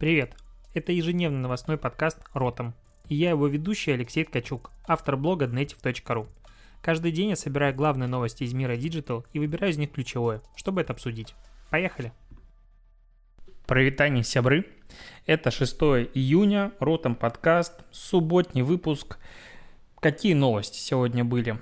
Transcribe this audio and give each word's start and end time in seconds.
Привет! 0.00 0.34
Это 0.72 0.92
ежедневный 0.92 1.40
новостной 1.40 1.76
подкаст 1.76 2.20
«Ротом». 2.32 2.72
И 3.10 3.14
я 3.14 3.28
его 3.28 3.46
ведущий 3.48 3.90
Алексей 3.90 4.24
Ткачук, 4.24 4.70
автор 4.88 5.18
блога 5.18 5.44
Dnetiv.ru. 5.44 6.26
Каждый 6.80 7.12
день 7.12 7.28
я 7.28 7.36
собираю 7.36 7.74
главные 7.74 8.08
новости 8.08 8.44
из 8.44 8.54
мира 8.54 8.78
Digital 8.78 9.26
и 9.34 9.38
выбираю 9.38 9.74
из 9.74 9.76
них 9.76 9.92
ключевое, 9.92 10.40
чтобы 10.56 10.80
это 10.80 10.94
обсудить. 10.94 11.34
Поехали! 11.68 12.14
Провитание 13.66 14.24
сябры. 14.24 14.64
Это 15.26 15.50
6 15.50 15.74
июня, 16.14 16.72
Ротом 16.80 17.14
подкаст, 17.14 17.84
субботний 17.90 18.62
выпуск. 18.62 19.18
Какие 20.00 20.32
новости 20.32 20.78
сегодня 20.78 21.26
были? 21.26 21.60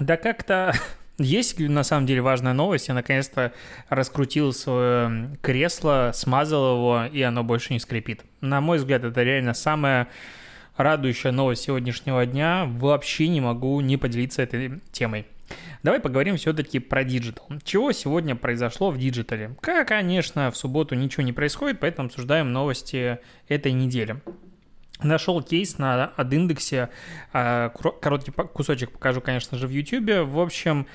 Да 0.00 0.16
как-то 0.16 0.72
есть 1.18 1.58
на 1.58 1.82
самом 1.82 2.06
деле 2.06 2.20
важная 2.20 2.52
новость. 2.52 2.88
Я 2.88 2.94
наконец-то 2.94 3.52
раскрутил 3.88 4.52
свое 4.52 5.30
кресло, 5.40 6.10
смазал 6.14 6.76
его, 6.76 7.04
и 7.10 7.22
оно 7.22 7.42
больше 7.42 7.72
не 7.72 7.80
скрипит. 7.80 8.22
На 8.40 8.60
мой 8.60 8.78
взгляд, 8.78 9.04
это 9.04 9.22
реально 9.22 9.54
самая 9.54 10.08
радующая 10.76 11.32
новость 11.32 11.62
сегодняшнего 11.62 12.24
дня. 12.26 12.66
Вообще 12.66 13.28
не 13.28 13.40
могу 13.40 13.80
не 13.80 13.96
поделиться 13.96 14.42
этой 14.42 14.80
темой. 14.92 15.26
Давай 15.82 16.00
поговорим 16.00 16.36
все-таки 16.36 16.80
про 16.80 17.04
digital. 17.04 17.46
Чего 17.62 17.92
сегодня 17.92 18.34
произошло 18.34 18.90
в 18.90 18.98
digital 18.98 19.42
е? 19.42 19.54
Как, 19.60 19.88
конечно, 19.88 20.50
в 20.50 20.56
субботу 20.56 20.94
ничего 20.94 21.22
не 21.22 21.32
происходит, 21.32 21.78
поэтому 21.80 22.06
обсуждаем 22.06 22.52
новости 22.52 23.18
этой 23.48 23.72
недели. 23.72 24.20
Нашел 25.02 25.42
кейс 25.42 25.78
на 25.78 26.06
от 26.06 26.32
Яндекса, 26.32 26.88
а, 27.32 27.68
короткий 27.68 28.30
кусочек 28.30 28.92
покажу, 28.92 29.20
конечно 29.20 29.58
же, 29.58 29.66
в 29.66 29.70
YouTube. 29.70 30.26
В 30.26 30.40
общем, 30.40 30.86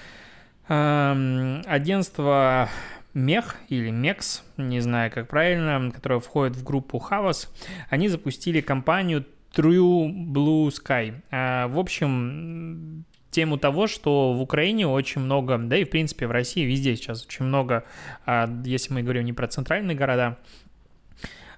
эм, 0.68 1.62
агентство 1.68 2.70
Мех 3.14 3.58
или 3.70 3.92
Мекс, 3.92 4.44
не 4.58 4.80
знаю 4.80 5.12
как 5.12 5.28
правильно, 5.28 5.92
которое 5.92 6.20
входит 6.20 6.56
в 6.56 6.64
группу 6.64 7.04
Havas, 7.10 7.50
они 7.90 8.08
запустили 8.08 8.62
компанию 8.62 9.26
True 9.54 10.10
Blue 10.10 10.68
Sky. 10.70 11.22
А, 11.30 11.68
в 11.68 11.78
общем, 11.78 13.06
тему 13.32 13.58
того, 13.58 13.88
что 13.88 14.34
в 14.34 14.42
Украине 14.42 14.88
очень 14.88 15.22
много, 15.22 15.58
да 15.58 15.78
и 15.78 15.84
в 15.84 15.90
принципе 15.90 16.28
в 16.28 16.32
России 16.32 16.64
везде 16.64 16.96
сейчас 16.96 17.26
очень 17.26 17.46
много, 17.46 17.84
а, 18.26 18.50
если 18.64 18.94
мы 18.94 19.04
говорим 19.04 19.26
не 19.26 19.34
про 19.34 19.48
центральные 19.48 19.96
города, 19.96 20.38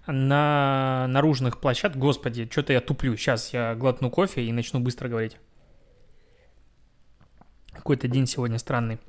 на 0.08 1.08
наружных 1.10 1.60
площадках. 1.60 2.02
Господи, 2.02 2.48
что-то 2.52 2.74
я 2.74 2.82
туплю. 2.82 3.16
Сейчас 3.16 3.54
я 3.54 3.76
глотну 3.76 4.10
кофе 4.10 4.44
и 4.44 4.52
начну 4.52 4.80
быстро 4.80 5.10
говорить. 5.10 5.38
Какой-то 7.72 8.08
день 8.08 8.28
сегодня 8.28 8.60
странный. 8.60 9.00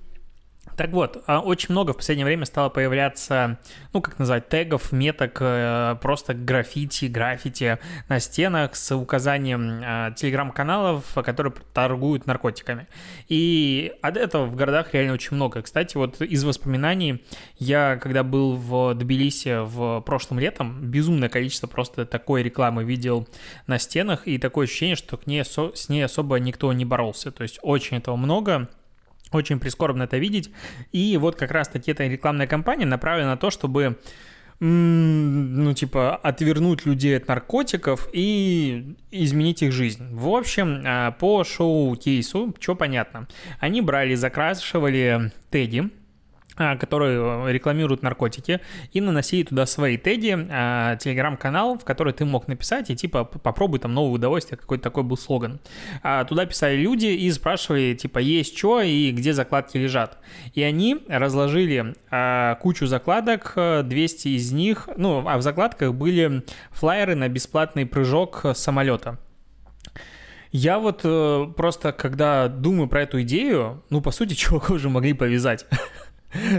Так 0.77 0.91
вот, 0.91 1.23
а, 1.27 1.41
очень 1.41 1.69
много 1.71 1.93
в 1.93 1.97
последнее 1.97 2.25
время 2.25 2.47
стало 2.47 2.69
появляться, 2.69 3.59
ну, 3.93 4.01
как 4.01 4.19
назвать, 4.19 4.49
тегов, 4.49 4.91
меток, 4.91 5.39
э, 5.41 5.97
просто 6.03 6.35
граффити, 6.35 7.05
граффити 7.07 7.79
на 8.09 8.19
стенах 8.19 8.75
с 8.75 8.95
указанием 8.95 9.83
а, 9.85 10.11
телеграм-каналов, 10.11 11.15
которые 11.15 11.53
торгуют 11.73 12.27
наркотиками. 12.27 12.89
И 13.29 13.93
от 14.03 14.17
этого 14.17 14.47
в 14.47 14.57
городах 14.57 14.95
реально 14.95 15.13
очень 15.13 15.37
много. 15.37 15.63
Кстати, 15.63 15.97
вот 15.97 16.21
из 16.21 16.43
воспоминаний, 16.45 17.25
я 17.59 17.97
когда 17.97 18.25
был 18.25 18.57
в 18.57 18.95
Тбилиси 18.95 19.65
в 19.65 20.01
прошлом 20.01 20.41
летом, 20.41 20.91
безумное 20.91 21.29
количество 21.29 21.69
просто 21.69 22.05
такой 22.05 22.43
рекламы 22.43 22.83
видел 22.85 23.29
на 23.69 23.79
стенах, 23.79 24.27
и 24.27 24.39
такое 24.39 24.67
ощущение, 24.67 24.97
что 24.97 25.17
к 25.17 25.27
ней, 25.27 25.45
с 25.45 25.89
ней 25.89 26.05
особо 26.05 26.37
никто 26.37 26.73
не 26.73 26.85
боролся. 26.85 27.31
То 27.31 27.43
есть 27.43 27.61
очень 27.63 27.99
этого 27.99 28.17
много, 28.17 28.69
очень 29.35 29.59
прискорбно 29.59 30.05
это 30.05 30.19
видеть. 30.19 30.51
И 30.93 31.17
вот 31.17 31.37
как 31.37 31.51
раз-таки 31.51 31.91
эта 31.91 32.07
рекламная 32.07 32.47
кампания 32.47 32.87
направлена 32.87 33.31
на 33.31 33.37
то, 33.37 33.51
чтобы 33.51 33.99
ну, 34.61 35.75
типа, 35.75 36.17
отвернуть 36.17 36.87
людей 36.87 37.17
от 37.17 37.27
наркотиков 37.29 38.09
и 38.13 38.97
изменить 39.11 39.63
их 39.63 39.73
жизнь. 39.73 40.15
В 40.15 40.29
общем, 40.29 40.83
а, 40.87 41.11
по 41.11 41.45
шоу-кейсу, 41.45 42.55
что 42.61 42.75
понятно, 42.77 43.27
они 43.59 43.83
брали, 43.83 44.15
закрашивали 44.15 45.33
Тедди, 45.51 45.91
которые 46.57 47.53
рекламируют 47.53 48.03
наркотики, 48.03 48.61
и 48.93 49.01
наносили 49.01 49.45
туда 49.45 49.67
свои 49.67 49.97
теги, 49.97 50.37
а, 50.51 50.97
телеграм-канал, 50.97 51.79
в 51.79 51.85
который 51.85 52.13
ты 52.13 52.25
мог 52.25 52.49
написать, 52.49 52.91
и 52.91 52.97
типа 52.97 53.25
попробуй 53.25 53.81
там 53.81 53.95
новое 53.95 54.13
удовольствие, 54.13 54.59
какой-то 54.59 54.85
такой 54.85 55.03
был 55.03 55.17
слоган. 55.17 55.61
А, 56.03 56.25
туда 56.25 56.47
писали 56.47 56.77
люди 56.77 57.07
и 57.07 57.31
спрашивали, 57.31 57.95
типа, 57.95 58.19
есть 58.19 58.57
что 58.57 58.81
и 58.81 59.11
где 59.11 59.33
закладки 59.33 59.77
лежат. 59.77 60.19
И 60.55 60.63
они 60.63 60.99
разложили 61.09 61.95
кучу 62.61 62.87
закладок, 62.87 63.55
200 63.57 64.29
из 64.29 64.53
них, 64.53 64.89
ну, 64.97 65.27
а 65.27 65.37
в 65.39 65.43
закладках 65.43 65.95
были 65.95 66.45
флайеры 66.71 67.15
на 67.15 67.29
бесплатный 67.29 67.87
прыжок 67.87 68.45
самолета. 68.55 69.19
Я 70.57 70.79
вот 70.79 71.01
э, 71.03 71.47
просто, 71.57 71.91
когда 71.91 72.47
думаю 72.47 72.87
про 72.89 73.03
эту 73.03 73.21
идею, 73.23 73.83
ну, 73.91 74.01
по 74.01 74.13
сути, 74.13 74.35
чуваков 74.35 74.71
уже 74.71 74.89
могли 74.89 75.13
повязать. 75.13 75.67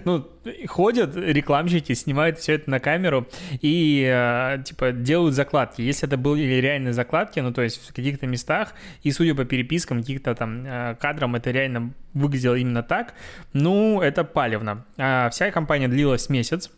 Ну, 0.06 0.28
ходят 0.68 1.16
рекламщики, 1.16 1.94
снимают 1.94 2.40
все 2.40 2.54
это 2.54 2.70
на 2.70 2.80
камеру 2.80 3.28
и, 3.62 4.06
э, 4.08 4.64
типа, 4.64 4.92
делают 4.92 5.36
закладки. 5.36 5.82
Если 5.82 6.08
это 6.08 6.18
были 6.18 6.44
реальные 6.62 6.94
закладки, 6.94 7.40
ну, 7.40 7.54
то 7.54 7.62
есть 7.62 7.90
в 7.90 7.94
каких-то 7.94 8.28
местах, 8.28 8.74
и 9.04 9.12
судя 9.12 9.36
по 9.36 9.46
перепискам, 9.46 10.02
каких-то 10.02 10.36
там 10.36 10.66
э, 10.66 10.96
кадрам, 11.00 11.36
это 11.36 11.52
реально 11.52 11.94
выглядело 12.14 12.56
именно 12.56 12.84
так, 12.84 13.14
ну, 13.54 14.02
это 14.02 14.24
палевно. 14.24 14.86
А 14.98 15.30
вся 15.30 15.52
компания 15.52 15.88
длилась 15.88 16.30
месяц, 16.30 16.72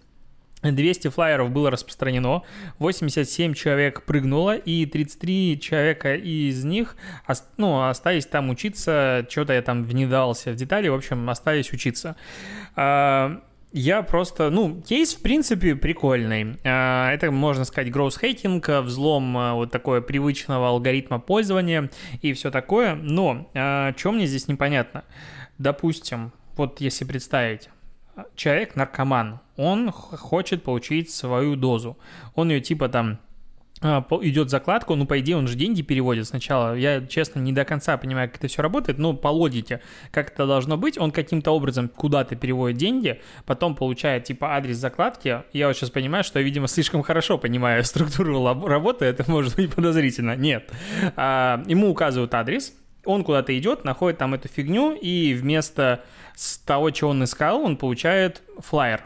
200 0.63 1.09
флайеров 1.09 1.51
было 1.51 1.69
распространено, 1.69 2.44
87 2.79 3.53
человек 3.53 4.03
прыгнуло, 4.03 4.56
и 4.56 4.85
33 4.85 5.59
человека 5.59 6.16
из 6.16 6.63
них 6.63 6.95
ну, 7.57 7.88
остались 7.88 8.25
там 8.25 8.50
учиться, 8.50 9.25
что-то 9.29 9.53
я 9.53 9.62
там 9.62 9.84
внедался 9.84 10.51
в 10.51 10.56
детали, 10.56 10.88
в 10.88 10.96
общем, 10.96 11.29
остались 11.29 11.72
учиться. 11.72 12.16
А, 12.75 13.41
я 13.72 14.01
просто, 14.01 14.50
ну, 14.50 14.81
кейс, 14.81 15.13
в 15.13 15.22
принципе, 15.22 15.75
прикольный. 15.75 16.57
А, 16.63 17.12
это, 17.12 17.29
можно 17.29 17.63
сказать, 17.63 17.91
гроус-хейтинг, 17.91 18.67
взлом 18.81 19.38
а, 19.38 19.53
вот 19.53 19.72
такое 19.72 20.01
привычного 20.01 20.69
алгоритма 20.69 21.19
пользования 21.19 21.91
и 22.22 22.34
все 22.34 22.50
такое. 22.50 22.96
Но 22.96 23.50
что 23.96 24.12
мне 24.12 24.25
здесь 24.25 24.47
непонятно? 24.47 25.03
Допустим, 25.59 26.31
вот 26.56 26.81
если 26.81 27.06
представить, 27.06 27.69
человек 28.35 28.75
наркоман, 28.75 29.39
он 29.55 29.91
хочет 29.91 30.63
получить 30.63 31.11
свою 31.11 31.55
дозу. 31.55 31.97
Он 32.35 32.50
ее 32.50 32.61
типа 32.61 32.89
там 32.89 33.19
а, 33.79 34.03
идет 34.22 34.50
закладку, 34.50 34.95
ну, 34.95 35.05
по 35.05 35.19
идее, 35.19 35.38
он 35.38 35.47
же 35.47 35.55
деньги 35.55 35.83
переводит 35.83 36.28
сначала. 36.28 36.75
Я, 36.75 37.05
честно, 37.05 37.39
не 37.39 37.53
до 37.53 37.63
конца 37.63 37.95
понимаю, 37.97 38.28
как 38.28 38.38
это 38.39 38.47
все 38.47 38.63
работает, 38.63 38.97
но 38.97 39.13
по 39.13 39.28
логике, 39.28 39.81
как 40.11 40.31
это 40.31 40.47
должно 40.47 40.78
быть, 40.78 40.97
он 40.97 41.11
каким-то 41.11 41.51
образом 41.51 41.88
куда-то 41.88 42.35
переводит 42.35 42.78
деньги, 42.78 43.22
потом 43.45 43.75
получает, 43.75 44.23
типа, 44.23 44.55
адрес 44.55 44.78
закладки. 44.78 45.44
Я 45.53 45.67
вот 45.67 45.78
сейчас 45.78 45.91
понимаю, 45.91 46.23
что 46.23 46.39
я, 46.39 46.45
видимо, 46.45 46.67
слишком 46.67 47.03
хорошо 47.03 47.38
понимаю 47.38 47.84
структуру 47.84 48.44
работы, 48.66 49.05
это 49.05 49.29
может 49.29 49.55
быть 49.55 49.73
подозрительно. 49.73 50.35
Нет. 50.35 50.72
А, 51.16 51.63
ему 51.67 51.91
указывают 51.91 52.34
адрес, 52.34 52.73
он 53.05 53.23
куда-то 53.23 53.57
идет, 53.57 53.85
находит 53.85 54.17
там 54.17 54.34
эту 54.34 54.47
фигню, 54.47 54.94
и 54.94 55.35
вместо 55.35 56.03
того, 56.65 56.91
чего 56.91 57.11
он 57.11 57.23
искал, 57.23 57.61
он 57.63 57.77
получает 57.77 58.43
флайер. 58.59 59.03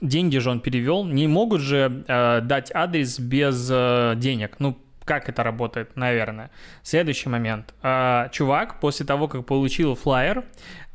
Деньги 0.00 0.38
же 0.38 0.50
он 0.50 0.60
перевел. 0.60 1.04
Не 1.04 1.26
могут 1.26 1.60
же 1.60 2.04
э, 2.06 2.40
дать 2.42 2.70
адрес 2.74 3.18
без 3.18 3.68
э, 3.70 4.14
денег. 4.16 4.56
Ну, 4.58 4.78
как 5.04 5.28
это 5.28 5.42
работает, 5.42 5.96
наверное. 5.96 6.50
Следующий 6.82 7.28
момент. 7.28 7.74
Э, 7.82 8.28
чувак, 8.30 8.78
после 8.80 9.06
того, 9.06 9.26
как 9.26 9.46
получил 9.46 9.94
флайер, 9.94 10.44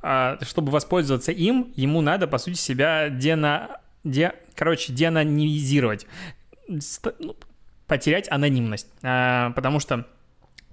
э, 0.01 0.37
чтобы 0.41 0.71
воспользоваться 0.71 1.31
им, 1.31 1.73
ему 1.75 2.01
надо, 2.01 2.27
по 2.27 2.37
сути, 2.37 2.55
себя 2.55 3.09
дена... 3.09 3.79
Де... 4.03 4.33
Короче, 4.55 4.93
деанонимизировать. 4.93 6.07
Ну, 6.67 7.35
потерять 7.87 8.31
анонимность. 8.31 8.87
Э, 9.01 9.51
потому 9.55 9.79
что 9.79 10.05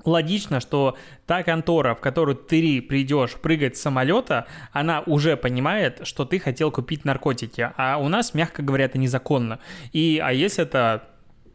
логично, 0.04 0.60
что 0.60 0.96
та 1.26 1.42
контора, 1.42 1.94
в 1.94 2.00
которую 2.00 2.36
ты 2.36 2.82
придешь 2.82 3.34
прыгать 3.34 3.76
с 3.76 3.82
самолета, 3.82 4.46
она 4.72 5.00
уже 5.06 5.36
понимает, 5.36 6.00
что 6.06 6.24
ты 6.24 6.38
хотел 6.38 6.70
купить 6.70 7.04
наркотики. 7.04 7.70
А 7.76 7.98
у 7.98 8.08
нас, 8.08 8.34
мягко 8.34 8.62
говоря, 8.62 8.86
это 8.86 8.98
незаконно. 8.98 9.58
И, 9.92 10.20
а 10.22 10.32
если 10.32 10.64
это 10.64 11.08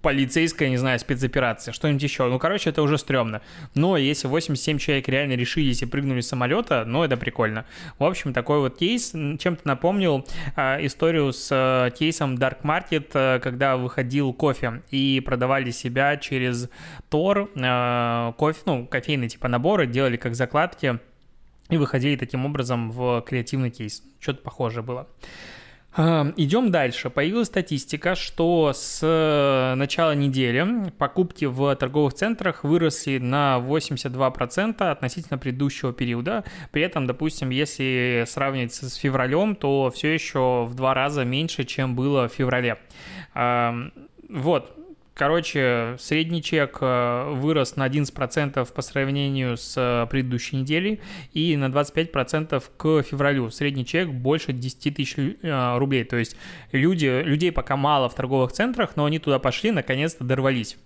полицейская, 0.07 0.69
не 0.69 0.77
знаю, 0.77 0.97
спецоперация, 0.99 1.73
что-нибудь 1.73 2.01
еще. 2.01 2.29
Ну, 2.29 2.39
короче, 2.39 2.69
это 2.69 2.81
уже 2.81 2.97
стрёмно. 2.97 3.41
Но 3.75 3.97
если 3.97 4.29
87 4.29 4.77
человек 4.77 5.09
реально 5.09 5.33
решились 5.33 5.81
и 5.81 5.85
прыгнули 5.85 6.21
с 6.21 6.29
самолета, 6.29 6.85
ну, 6.87 7.03
это 7.03 7.17
прикольно. 7.17 7.65
В 7.99 8.05
общем, 8.05 8.31
такой 8.31 8.59
вот 8.59 8.77
кейс 8.77 9.11
чем-то 9.11 9.67
напомнил 9.67 10.25
э, 10.55 10.85
историю 10.85 11.33
с 11.33 11.49
э, 11.51 11.91
кейсом 11.93 12.35
Dark 12.35 12.61
Market, 12.63 13.09
э, 13.15 13.39
когда 13.39 13.75
выходил 13.75 14.31
кофе 14.31 14.81
и 14.91 15.21
продавали 15.25 15.71
себя 15.71 16.15
через 16.15 16.69
Тор, 17.09 17.49
э, 17.53 18.33
кофе, 18.37 18.61
ну, 18.65 18.85
кофейные 18.87 19.27
типа 19.27 19.49
наборы, 19.49 19.87
делали 19.87 20.15
как 20.15 20.35
закладки 20.35 20.99
и 21.69 21.75
выходили 21.75 22.15
таким 22.15 22.45
образом 22.45 22.91
в 22.91 23.25
креативный 23.27 23.71
кейс. 23.71 24.03
Что-то 24.21 24.41
похожее 24.41 24.83
было. 24.83 25.05
Идем 25.97 26.69
дальше. 26.69 27.09
Появилась 27.09 27.47
статистика, 27.47 28.13
что 28.13 28.71
с 28.71 28.99
э, 29.01 29.73
начала 29.73 30.13
недели 30.13 30.91
покупки 30.99 31.45
в 31.45 31.75
торговых 31.75 32.13
центрах 32.13 32.63
выросли 32.63 33.17
на 33.17 33.57
82% 33.57 34.91
относительно 34.91 35.39
предыдущего 35.39 35.93
периода. 35.93 36.43
При 36.69 36.83
этом, 36.83 37.07
допустим, 37.07 37.49
если 37.49 38.25
сравнивать 38.27 38.75
с 38.75 38.93
февралем, 38.93 39.55
то 39.55 39.89
все 39.89 40.13
еще 40.13 40.65
в 40.69 40.75
два 40.75 40.93
раза 40.93 41.25
меньше, 41.25 41.63
чем 41.63 41.95
было 41.95 42.27
в 42.27 42.33
феврале. 42.33 42.77
Вот, 43.33 44.77
Короче, 45.17 45.95
средний 45.97 46.43
чек 46.43 46.77
э, 46.79 47.33
вырос 47.33 47.75
на 47.75 47.87
11% 47.87 48.71
по 48.71 48.81
сравнению 48.83 49.57
с 49.57 49.73
э, 49.75 50.05
предыдущей 50.11 50.57
неделей 50.57 50.99
и 51.33 51.57
на 51.57 51.69
25% 51.69 52.63
к 52.77 53.01
февралю. 53.01 53.49
Средний 53.49 53.83
чек 53.83 54.09
больше 54.09 54.53
10 54.53 54.95
тысяч 54.95 55.15
э, 55.17 55.77
рублей. 55.79 56.03
То 56.03 56.17
есть 56.17 56.37
люди, 56.71 57.23
людей 57.23 57.51
пока 57.51 57.75
мало 57.75 58.09
в 58.09 58.13
торговых 58.13 58.51
центрах, 58.51 58.91
но 58.95 59.05
они 59.05 59.17
туда 59.17 59.39
пошли, 59.39 59.71
наконец-то 59.71 60.23
дорвались. 60.23 60.77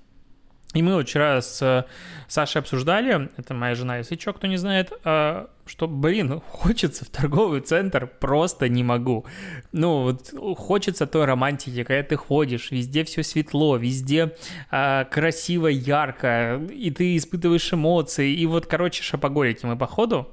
И 0.74 0.82
мы 0.82 1.04
вчера 1.04 1.42
с 1.42 1.86
Сашей 2.30 2.60
обсуждали, 2.60 3.30
это 3.36 3.54
моя 3.54 3.76
жена, 3.76 3.98
если 3.98 4.18
что, 4.18 4.32
кто 4.32 4.48
не 4.48 4.56
знает, 4.56 4.94
а, 5.04 5.50
что, 5.66 5.90
блин, 5.90 6.42
хочется 6.48 7.04
в 7.04 7.10
торговый 7.10 7.60
центр, 7.60 8.08
просто 8.08 8.70
не 8.70 8.82
могу. 8.82 9.26
Ну, 9.74 10.04
вот 10.04 10.34
хочется 10.58 11.08
той 11.08 11.26
романтики, 11.26 11.84
когда 11.84 12.04
ты 12.04 12.16
ходишь, 12.16 12.72
везде 12.72 13.04
все 13.04 13.22
светло, 13.22 13.76
везде 13.76 14.34
а, 14.70 15.04
красиво, 15.06 15.68
ярко, 15.68 16.62
и 16.72 16.90
ты 16.90 17.18
испытываешь 17.18 17.74
эмоции, 17.74 18.34
и 18.34 18.46
вот, 18.46 18.66
короче, 18.66 19.04
шапоголики 19.04 19.66
мы 19.66 19.78
походу. 19.78 20.30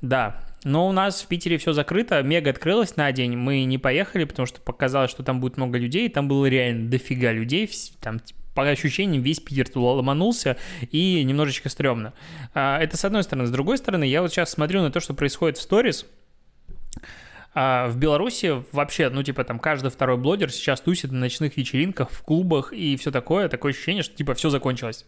Да, 0.00 0.40
но 0.64 0.88
у 0.88 0.92
нас 0.92 1.22
в 1.22 1.26
Питере 1.26 1.58
все 1.58 1.74
закрыто, 1.74 2.22
Мега 2.22 2.50
открылась 2.50 2.96
на 2.96 3.12
день, 3.12 3.36
мы 3.36 3.64
не 3.64 3.76
поехали, 3.76 4.24
потому 4.24 4.46
что 4.46 4.62
показалось, 4.62 5.10
что 5.10 5.22
там 5.22 5.40
будет 5.40 5.58
много 5.58 5.78
людей, 5.78 6.08
там 6.08 6.26
было 6.26 6.46
реально 6.46 6.88
дофига 6.88 7.32
людей, 7.32 7.70
там 8.00 8.20
по 8.58 8.68
ощущениям 8.68 9.22
весь 9.22 9.38
Питер 9.38 9.68
туда 9.68 9.92
ломанулся, 9.92 10.56
и 10.90 11.22
немножечко 11.22 11.68
стрёмно. 11.68 12.12
А, 12.54 12.80
это 12.82 12.96
с 12.96 13.04
одной 13.04 13.22
стороны. 13.22 13.46
С 13.46 13.52
другой 13.52 13.78
стороны, 13.78 14.02
я 14.02 14.20
вот 14.20 14.32
сейчас 14.32 14.50
смотрю 14.50 14.82
на 14.82 14.90
то, 14.90 14.98
что 14.98 15.14
происходит 15.14 15.58
в 15.58 15.62
сторис, 15.62 16.06
а 17.60 17.88
в 17.88 17.96
Беларуси 17.96 18.62
вообще, 18.70 19.10
ну, 19.10 19.24
типа, 19.24 19.42
там 19.42 19.58
каждый 19.58 19.90
второй 19.90 20.16
блогер 20.16 20.52
сейчас 20.52 20.80
тусит 20.80 21.10
на 21.10 21.18
ночных 21.18 21.56
вечеринках, 21.56 22.08
в 22.08 22.22
клубах 22.22 22.72
и 22.72 22.96
все 22.96 23.10
такое. 23.10 23.48
Такое 23.48 23.72
ощущение, 23.72 24.04
что, 24.04 24.14
типа, 24.14 24.34
все 24.34 24.48
закончилось. 24.48 25.06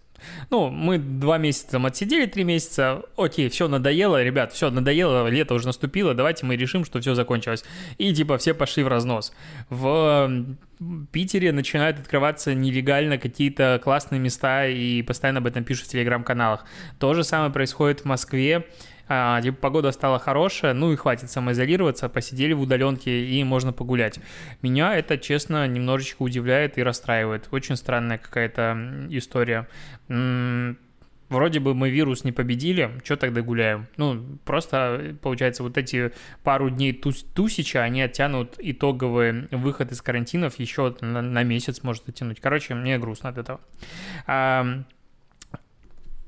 Ну, 0.51 0.69
мы 0.69 0.99
два 0.99 1.39
месяца 1.39 1.71
там 1.71 1.87
отсидели, 1.87 2.27
три 2.27 2.43
месяца. 2.43 3.03
Окей, 3.17 3.49
все 3.51 3.69
надоело, 3.69 4.21
ребят, 4.21 4.53
все 4.53 4.69
надоело, 4.69 5.29
лето 5.29 5.55
уже 5.55 5.67
наступило, 5.67 6.13
давайте 6.13 6.45
мы 6.45 6.57
решим, 6.57 6.85
что 6.85 7.01
все 7.01 7.15
закончилось. 7.15 7.65
И, 7.99 8.13
типа, 8.13 8.37
все 8.37 8.53
пошли 8.53 8.83
в 8.83 8.89
разнос. 8.89 9.33
В 9.69 10.29
Питере 11.13 11.53
начинают 11.53 12.01
открываться 12.01 12.53
нелегально 12.53 13.19
какие-то 13.19 13.81
классные 13.85 14.19
места, 14.19 14.67
и 14.67 15.03
постоянно 15.03 15.39
об 15.39 15.47
этом 15.47 15.63
пишут 15.63 15.87
в 15.87 15.91
телеграм-каналах. 15.91 16.65
То 16.99 17.15
же 17.15 17.23
самое 17.23 17.53
происходит 17.53 18.01
в 18.01 18.07
Москве 18.07 18.67
а, 19.13 19.43
типа 19.43 19.57
погода 19.57 19.91
стала 19.91 20.21
хорошая, 20.21 20.73
ну 20.73 20.93
и 20.93 20.97
хватит 20.97 21.31
самоизолироваться, 21.31 22.09
посидели 22.09 22.53
в 22.53 22.61
удаленке 22.61 23.27
и 23.27 23.43
можно 23.43 23.73
погулять. 23.73 24.21
Меня 24.63 24.97
это, 24.97 25.19
честно, 25.19 25.67
немножечко 25.67 26.23
удивляет 26.23 26.79
и 26.79 26.83
расстраивает. 26.85 27.49
Очень 27.51 27.75
странная 27.75 28.19
какая-то 28.19 29.09
история. 29.11 29.67
Вроде 31.29 31.59
бы 31.59 31.75
мы 31.75 31.91
вирус 31.91 32.23
не 32.23 32.31
победили, 32.31 32.91
что 33.03 33.17
тогда 33.17 33.43
гуляем? 33.43 33.89
Ну, 33.97 34.39
просто, 34.45 35.17
получается, 35.23 35.65
вот 35.65 35.77
эти 35.77 36.13
пару 36.45 36.71
дней 36.71 36.93
тус 36.93 37.25
тусича, 37.35 37.83
они 37.83 38.03
оттянут 38.03 38.57
итоговый 38.59 39.49
выход 39.51 39.91
из 39.91 40.03
карантинов 40.03 40.61
еще 40.61 40.95
на, 41.01 41.21
на 41.21 41.43
месяц 41.43 41.83
может 41.83 42.09
оттянуть. 42.09 42.41
Короче, 42.41 42.75
мне 42.75 42.97
грустно 42.99 43.31
от 43.31 43.39
этого. 43.39 43.61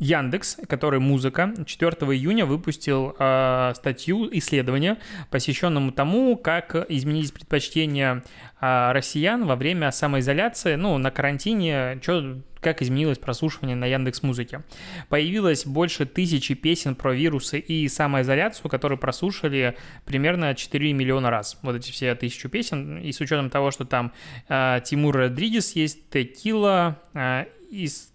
Яндекс, 0.02 0.56
который 0.69 0.99
музыка, 0.99 1.54
4 1.64 1.93
июня 2.12 2.44
выпустил 2.44 3.14
э, 3.16 3.72
статью, 3.76 4.28
исследование, 4.32 4.99
посвященному 5.31 5.93
тому, 5.93 6.37
как 6.37 6.75
изменились 6.88 7.31
предпочтения 7.31 8.25
э, 8.60 8.93
россиян 8.93 9.46
во 9.46 9.54
время 9.54 9.93
самоизоляции, 9.93 10.75
ну, 10.75 10.99
на 10.99 11.12
карантине, 11.12 12.00
чё, 12.02 12.40
как 12.60 12.82
изменилось 12.82 13.19
прослушивание 13.19 13.76
на 13.76 13.84
Яндекс 13.84 14.25
Музыке. 14.25 14.64
Появилось 15.08 15.66
больше 15.66 16.05
тысячи 16.05 16.55
песен 16.55 16.96
про 16.96 17.14
вирусы 17.14 17.60
и 17.60 17.87
самоизоляцию, 17.87 18.69
которые 18.69 18.98
прослушали 18.98 19.76
примерно 20.05 20.56
4 20.56 20.93
миллиона 20.94 21.31
раз. 21.31 21.60
Вот 21.62 21.76
эти 21.76 21.93
все 21.93 22.12
тысячу 22.16 22.48
песен. 22.48 22.98
И 22.98 23.12
с 23.12 23.20
учетом 23.20 23.50
того, 23.50 23.70
что 23.70 23.84
там 23.84 24.12
э, 24.48 24.81
Тимур 24.84 25.14
Родригес 25.14 25.76
есть, 25.76 26.10
Текила, 26.10 27.00
э, 27.14 27.44
из 27.70 28.12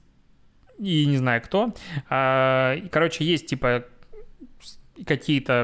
и 0.78 1.06
не 1.06 1.18
знаю 1.18 1.42
кто. 1.42 1.74
А, 2.10 2.78
короче, 2.92 3.24
есть 3.26 3.48
типа 3.48 3.86
какие-то 5.06 5.64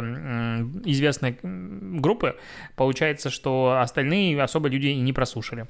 известные 0.85 1.37
группы, 1.41 2.37
получается, 2.75 3.29
что 3.29 3.79
остальные 3.79 4.41
особо 4.41 4.69
люди 4.69 4.87
не 4.87 5.13
прослушали. 5.13 5.67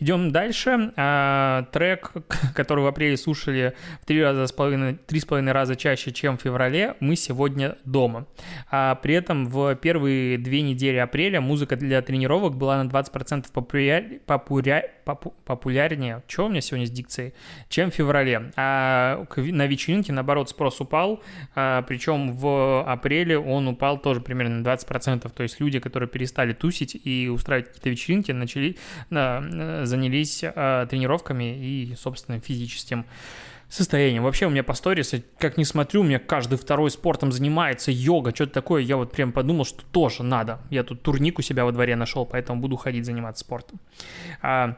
Идем 0.00 0.32
дальше. 0.32 0.92
А, 0.96 1.66
трек, 1.72 2.12
который 2.54 2.82
в 2.82 2.86
апреле 2.86 3.18
слушали 3.18 3.74
в 4.00 4.06
три 4.06 4.22
раза 4.22 4.46
с 4.46 4.52
половиной, 4.52 4.94
три 4.94 5.20
с 5.20 5.26
половиной 5.26 5.52
раза 5.52 5.76
чаще, 5.76 6.10
чем 6.10 6.38
в 6.38 6.40
феврале, 6.40 6.94
мы 7.00 7.16
сегодня 7.16 7.76
дома. 7.84 8.26
А 8.70 8.94
при 8.94 9.14
этом 9.14 9.46
в 9.46 9.74
первые 9.74 10.38
две 10.38 10.62
недели 10.62 10.96
апреля 10.96 11.42
музыка 11.42 11.76
для 11.76 12.00
тренировок 12.00 12.56
была 12.56 12.82
на 12.82 12.88
20% 12.88 13.52
популяр... 13.52 14.04
Популя... 14.24 14.90
Попу... 15.04 15.34
популярнее, 15.44 16.22
что 16.26 16.46
у 16.46 16.48
меня 16.48 16.62
сегодня 16.62 16.86
с 16.86 16.90
дикцией, 16.90 17.34
чем 17.68 17.90
в 17.90 17.94
феврале. 17.94 18.52
А 18.56 19.26
на 19.36 19.66
вечеринке, 19.66 20.14
наоборот, 20.14 20.48
спрос 20.48 20.80
упал, 20.80 21.22
а, 21.54 21.82
причем 21.82 22.32
в 22.32 22.82
апреле 22.90 23.38
он 23.38 23.68
упал 23.68 23.98
тоже 23.98 24.22
примерно 24.22 24.60
на 24.60 24.66
20%. 24.66 25.30
То 25.30 25.42
есть 25.42 25.60
люди, 25.60 25.78
которые 25.78 26.08
перестали 26.08 26.54
тусить 26.54 26.98
и 27.04 27.28
устраивать 27.28 27.68
какие-то 27.68 27.90
вечеринки, 27.90 28.32
начали 28.32 28.78
занялись 29.90 30.42
э, 30.42 30.86
тренировками 30.88 31.58
и 31.58 31.94
собственным 31.96 32.40
физическим 32.40 33.04
состоянием. 33.70 34.24
Вообще 34.24 34.46
у 34.46 34.50
меня 34.50 34.64
по 34.64 34.74
сторис, 34.74 35.14
как 35.38 35.56
не 35.56 35.64
смотрю, 35.64 36.00
у 36.00 36.04
меня 36.04 36.18
каждый 36.18 36.58
второй 36.58 36.90
спортом 36.90 37.32
занимается, 37.32 37.90
йога, 37.90 38.34
что-то 38.34 38.52
такое. 38.52 38.82
Я 38.82 38.96
вот 38.96 39.12
прям 39.12 39.32
подумал, 39.32 39.64
что 39.64 39.82
тоже 39.92 40.22
надо. 40.22 40.60
Я 40.70 40.82
тут 40.82 41.02
турник 41.02 41.38
у 41.38 41.42
себя 41.42 41.64
во 41.64 41.72
дворе 41.72 41.96
нашел, 41.96 42.26
поэтому 42.26 42.60
буду 42.60 42.76
ходить 42.76 43.06
заниматься 43.06 43.44
спортом. 43.44 43.78
А, 44.42 44.76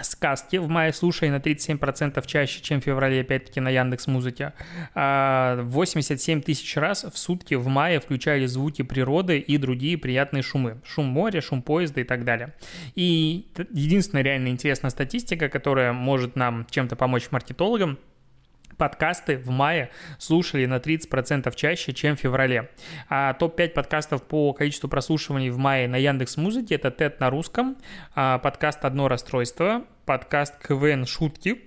сказки 0.00 0.56
в 0.56 0.68
мае 0.68 0.92
слушали 0.92 1.30
на 1.30 1.36
37% 1.36 2.26
чаще, 2.26 2.62
чем 2.62 2.80
в 2.80 2.84
феврале, 2.84 3.20
опять-таки, 3.20 3.60
на 3.60 3.68
Яндекс 3.68 4.06
Музыке. 4.06 4.52
87 4.94 6.38
а, 6.38 6.42
тысяч 6.42 6.76
раз 6.76 7.04
в 7.04 7.16
сутки 7.18 7.54
в 7.54 7.66
мае 7.68 8.00
включали 8.00 8.46
звуки 8.46 8.82
природы 8.82 9.38
и 9.38 9.58
другие 9.58 9.98
приятные 9.98 10.42
шумы. 10.42 10.80
Шум 10.84 11.06
моря, 11.06 11.40
шум 11.40 11.62
поезда 11.62 12.00
и 12.00 12.04
так 12.04 12.24
далее. 12.24 12.54
И 12.94 13.46
единственная 13.70 14.22
реально 14.22 14.48
интересная 14.48 14.90
статистика, 14.90 15.48
которая 15.48 15.92
может 15.92 16.36
нам 16.36 16.66
чем-то 16.70 16.96
помочь 16.96 17.30
маркетологам, 17.30 17.98
подкасты 18.76 19.38
в 19.38 19.50
мае 19.50 19.90
слушали 20.18 20.66
на 20.66 20.76
30% 20.76 21.54
чаще, 21.54 21.92
чем 21.92 22.16
в 22.16 22.20
феврале. 22.20 22.70
А 23.08 23.34
топ-5 23.34 23.70
подкастов 23.70 24.22
по 24.22 24.52
количеству 24.52 24.88
прослушиваний 24.88 25.50
в 25.50 25.58
мае 25.58 25.88
на 25.88 25.96
Яндекс 25.96 26.36
Музыке 26.36 26.74
это 26.76 26.88
TED 26.88 27.16
на 27.20 27.30
русском, 27.30 27.76
а, 28.14 28.38
подкаст 28.38 28.84
«Одно 28.84 29.08
расстройство», 29.08 29.84
подкаст 30.04 30.56
«КВН 30.58 31.06
Шутки», 31.06 31.62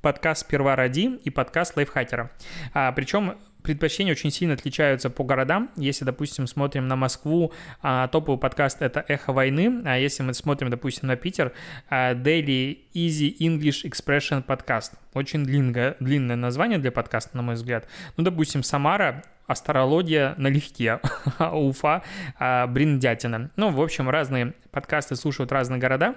подкаст 0.00 0.42
«Сперва 0.42 0.76
ради» 0.76 1.18
и 1.24 1.30
подкаст 1.30 1.76
«Лайфхакера». 1.76 2.30
А, 2.74 2.92
причем 2.92 3.38
предпочтения 3.66 4.12
очень 4.12 4.30
сильно 4.30 4.54
отличаются 4.54 5.10
по 5.10 5.24
городам. 5.24 5.70
Если, 5.76 6.04
допустим, 6.04 6.46
смотрим 6.46 6.86
на 6.86 6.94
Москву, 6.94 7.52
а, 7.82 8.06
топовый 8.06 8.38
подкаст— 8.38 8.78
это 8.80 9.04
«Эхо 9.08 9.32
войны», 9.32 9.82
а 9.84 9.98
если 9.98 10.22
мы 10.22 10.34
смотрим, 10.34 10.70
допустим, 10.70 11.08
на 11.08 11.16
Питер, 11.16 11.52
а, 11.90 12.14
Daily 12.14 12.78
Easy 12.94 13.36
English 13.38 13.84
Expression 13.84 14.44
Podcast. 14.46 14.92
Очень 15.14 15.42
длинное, 15.42 15.96
длинное 15.98 16.36
название 16.36 16.78
для 16.78 16.92
подкаста, 16.92 17.36
на 17.36 17.42
мой 17.42 17.56
взгляд. 17.56 17.88
Ну, 18.16 18.22
допустим, 18.22 18.62
Самара 18.62 19.24
Астрология 19.48 20.34
налегке, 20.38 21.00
Уфа, 21.40 22.02
а, 22.38 22.68
Бриндятина. 22.68 23.50
Ну, 23.56 23.70
в 23.70 23.82
общем, 23.82 24.08
разные 24.08 24.54
подкасты 24.70 25.16
слушают 25.16 25.50
разные 25.50 25.80
города, 25.80 26.14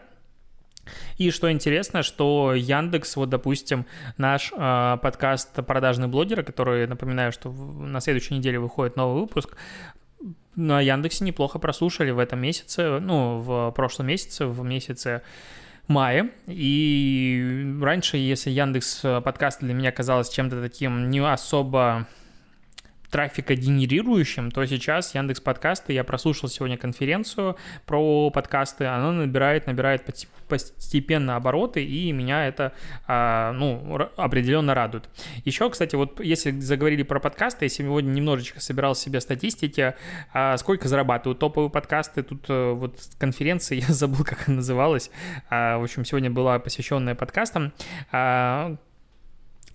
и 1.17 1.31
что 1.31 1.51
интересно, 1.51 2.03
что 2.03 2.53
Яндекс, 2.53 3.15
вот, 3.15 3.29
допустим, 3.29 3.85
наш 4.17 4.51
э, 4.55 4.97
подкаст 5.01 5.53
«Продажный 5.65 6.07
блогер», 6.07 6.43
который, 6.43 6.87
напоминаю, 6.87 7.31
что 7.31 7.51
на 7.51 7.99
следующей 8.01 8.35
неделе 8.35 8.59
выходит 8.59 8.95
новый 8.95 9.21
выпуск, 9.21 9.55
на 10.55 10.81
Яндексе 10.81 11.23
неплохо 11.23 11.59
прослушали 11.59 12.11
в 12.11 12.19
этом 12.19 12.39
месяце, 12.39 12.99
ну, 12.99 13.39
в 13.39 13.71
прошлом 13.71 14.07
месяце, 14.07 14.45
в 14.45 14.63
месяце 14.63 15.21
мае. 15.87 16.31
И 16.47 17.77
раньше, 17.81 18.17
если 18.17 18.49
Яндекс 18.51 19.01
подкаст 19.23 19.61
для 19.61 19.73
меня 19.73 19.91
казалось 19.91 20.29
чем-то 20.29 20.61
таким 20.61 21.09
не 21.09 21.19
особо 21.19 22.07
трафика 23.09 23.55
генерирующим, 23.55 24.51
то 24.51 24.65
сейчас 24.65 25.15
Яндекс 25.15 25.41
подкасты, 25.41 25.93
я 25.93 26.03
прослушал 26.03 26.49
сегодня 26.49 26.77
конференцию 26.77 27.57
про 27.85 28.29
подкасты, 28.29 28.85
она 28.85 29.11
набирает, 29.11 29.67
набирает 29.67 30.03
постепенно 30.47 31.35
обороты, 31.35 31.83
и 31.83 32.11
меня 32.11 32.47
это, 32.47 32.73
а, 33.07 33.51
ну, 33.53 34.09
определенно 34.15 34.73
радует. 34.73 35.09
Еще, 35.45 35.69
кстати, 35.69 35.95
вот 35.95 36.19
если 36.19 36.51
заговорили 36.59 37.03
про 37.03 37.19
подкасты, 37.19 37.65
я 37.65 37.69
сегодня 37.69 38.11
немножечко 38.11 38.59
собирал 38.59 38.95
себе 38.95 39.21
статистики, 39.21 39.95
а, 40.33 40.57
сколько 40.57 40.87
зарабатывают 40.87 41.39
топовые 41.39 41.69
подкасты, 41.69 42.23
тут 42.23 42.45
э, 42.49 42.71
вот 42.73 42.99
конференция, 43.17 43.77
я 43.87 43.87
забыл, 43.87 44.23
как 44.23 44.47
она 44.47 44.57
называлась, 44.57 45.11
а, 45.49 45.77
в 45.77 45.83
общем, 45.83 46.05
сегодня 46.05 46.29
была 46.29 46.59
посвященная 46.59 47.15
подкастам, 47.15 47.73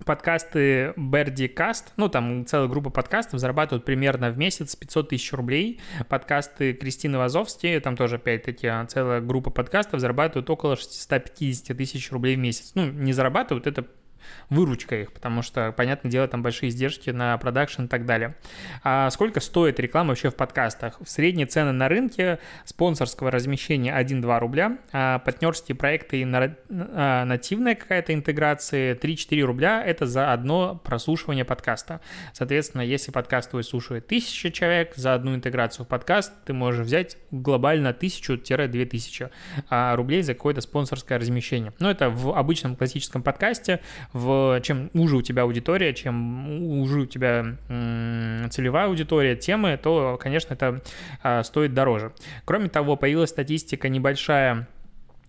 подкасты 0.05 0.93
Берди 0.97 1.49
Каст, 1.49 1.93
ну, 1.97 2.09
там 2.09 2.47
целая 2.47 2.69
группа 2.69 2.91
подкастов 2.91 3.41
зарабатывают 3.41 3.85
примерно 3.85 4.31
в 4.31 4.39
месяц 4.39 4.77
500 4.77 5.11
тысяч 5.11 5.33
рублей. 5.33 5.81
Подкасты 6.09 6.73
Кристины 6.73 7.19
Вазовски, 7.19 7.81
там 7.83 7.97
тоже, 7.97 8.17
опять-таки, 8.17 8.71
целая 8.89 9.21
группа 9.21 9.51
подкастов 9.51 10.01
зарабатывают 10.01 10.49
около 10.51 10.77
650 10.77 11.77
тысяч 11.77 12.11
рублей 12.13 12.37
в 12.37 12.41
месяц. 12.41 12.73
Ну, 12.75 12.87
не 12.91 13.13
зарабатывают, 13.13 13.67
это 13.67 13.87
выручка 14.51 15.01
их, 15.01 15.13
потому 15.13 15.43
что, 15.43 15.73
понятное 15.73 16.11
дело, 16.11 16.29
там 16.29 16.43
большие 16.43 16.71
издержки 16.71 17.11
на 17.11 17.37
продакшн 17.39 17.85
и 17.85 17.89
так 17.89 18.07
далее. 18.07 18.37
А 18.83 19.11
сколько 19.11 19.41
стоит 19.41 19.79
реклама 19.81 20.11
вообще 20.11 20.31
в 20.31 20.37
подкастах? 20.37 21.01
Средние 21.07 21.47
цены 21.47 21.73
на 21.73 21.89
рынке 21.89 22.39
спонсорского 22.65 23.31
размещения 23.31 23.95
1-2 23.99 24.39
рубля, 24.39 24.79
а 24.93 25.19
партнерские 25.21 25.77
проекты 25.77 26.21
и 26.21 26.25
а, 26.25 27.25
нативная 27.25 27.75
какая-то 27.75 28.15
интеграция 28.15 28.95
3-4 28.95 29.41
рубля– 29.43 29.83
это 29.87 30.07
за 30.07 30.33
одно 30.33 30.81
прослушивание 30.83 31.45
подкаста. 31.45 32.01
Соответственно, 32.33 32.83
если 32.83 33.11
подкаст 33.11 33.51
твой 33.51 33.65
слушает 33.65 34.07
1000 34.07 34.51
человек, 34.51 34.95
за 34.97 35.15
одну 35.15 35.35
интеграцию 35.35 35.85
в 35.85 35.89
подкаст 35.89 36.33
ты 36.45 36.53
можешь 36.53 36.87
взять 36.87 37.17
глобально 37.31 37.89
1000-2000 37.89 39.31
а, 39.71 39.97
рублей 39.97 40.23
за 40.23 40.35
какое-то 40.35 40.61
спонсорское 40.61 41.19
размещение. 41.19 41.73
Но 41.79 41.91
это 41.91 42.11
в 42.11 42.37
обычном 42.37 42.77
классическом 42.77 43.23
подкасте 43.23 43.81
в 44.15 44.61
чем 44.63 44.91
уже 44.95 45.17
у 45.17 45.23
тебя 45.23 45.43
аудитория, 45.43 45.93
чем 45.93 46.71
уже 46.81 47.01
у 47.01 47.07
тебя 47.07 47.57
целевая 48.49 48.87
аудитория, 48.87 49.35
темы, 49.35 49.77
то, 49.77 50.19
конечно, 50.23 50.55
это 50.55 50.81
а, 51.23 51.43
стоит 51.43 51.75
дороже. 51.75 52.13
Кроме 52.45 52.69
того, 52.69 52.97
появилась 52.97 53.31
статистика 53.31 53.89
небольшая 53.89 54.69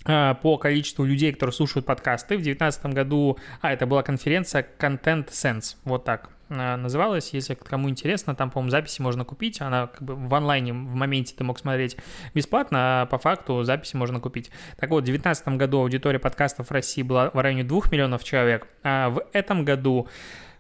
а, 0.06 0.36
по 0.36 0.58
количеству 0.60 1.04
людей, 1.04 1.34
которые 1.34 1.54
слушают 1.54 1.88
подкасты. 1.88 2.36
В 2.36 2.44
2019 2.44 2.86
году, 2.94 3.39
а, 3.60 3.74
это 3.74 3.88
была 3.88 4.04
конференция 4.04 4.65
Content 4.77 5.30
Sense, 5.32 5.77
вот 5.84 6.06
так 6.06 6.30
называлась. 6.50 7.34
Если 7.34 7.56
кому 7.56 7.90
интересно, 7.90 8.36
там, 8.36 8.52
по-моему, 8.52 8.72
записи 8.72 9.02
можно 9.02 9.25
купить. 9.25 9.62
Она 9.62 9.88
как 9.88 10.02
бы 10.02 10.16
в 10.16 10.34
онлайне 10.34 10.74
в 10.74 10.96
моменте 10.96 11.36
ты 11.36 11.44
мог 11.44 11.60
смотреть 11.60 11.98
бесплатно, 12.34 13.02
а 13.02 13.06
по 13.06 13.18
факту 13.18 13.64
записи 13.64 13.96
можно 13.96 14.20
купить. 14.20 14.52
Так 14.78 14.90
вот, 14.90 15.02
в 15.02 15.06
2019 15.06 15.48
году 15.58 15.80
аудитория 15.80 16.20
подкастов 16.20 16.70
в 16.70 16.72
России 16.72 17.02
была 17.02 17.30
в 17.32 17.40
районе 17.40 17.64
2 17.64 17.82
миллионов 17.92 18.24
человек, 18.24 18.68
а 18.84 19.10
в 19.10 19.24
этом 19.34 19.66
году 19.66 20.08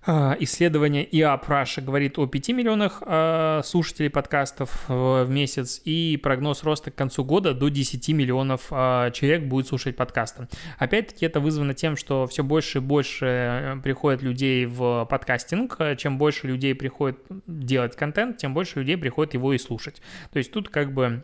исследование 0.07 1.03
ИАП 1.03 1.49
Russia 1.49 1.81
говорит 1.81 2.17
о 2.19 2.27
5 2.27 2.49
миллионах 2.49 3.01
а, 3.01 3.61
слушателей 3.63 4.09
подкастов 4.09 4.85
в 4.87 5.25
месяц, 5.29 5.81
и 5.83 6.19
прогноз 6.21 6.63
роста 6.63 6.91
к 6.91 6.95
концу 6.95 7.23
года 7.23 7.53
до 7.53 7.69
10 7.69 8.09
миллионов 8.09 8.67
а, 8.71 9.11
человек 9.11 9.43
будет 9.43 9.67
слушать 9.67 9.95
подкасты. 9.95 10.47
Опять-таки 10.77 11.25
это 11.25 11.39
вызвано 11.39 11.73
тем, 11.73 11.97
что 11.97 12.27
все 12.27 12.43
больше 12.43 12.77
и 12.77 12.81
больше 12.81 13.25
э, 13.25 13.77
приходит 13.83 14.21
людей 14.21 14.65
в 14.65 15.05
подкастинг. 15.09 15.77
Чем 15.97 16.17
больше 16.17 16.47
людей 16.47 16.75
приходит 16.75 17.19
делать 17.47 17.95
контент, 17.95 18.37
тем 18.37 18.53
больше 18.53 18.79
людей 18.79 18.97
приходит 18.97 19.33
его 19.33 19.53
и 19.53 19.57
слушать. 19.57 20.01
То 20.31 20.37
есть 20.37 20.51
тут 20.51 20.69
как 20.69 20.93
бы 20.93 21.23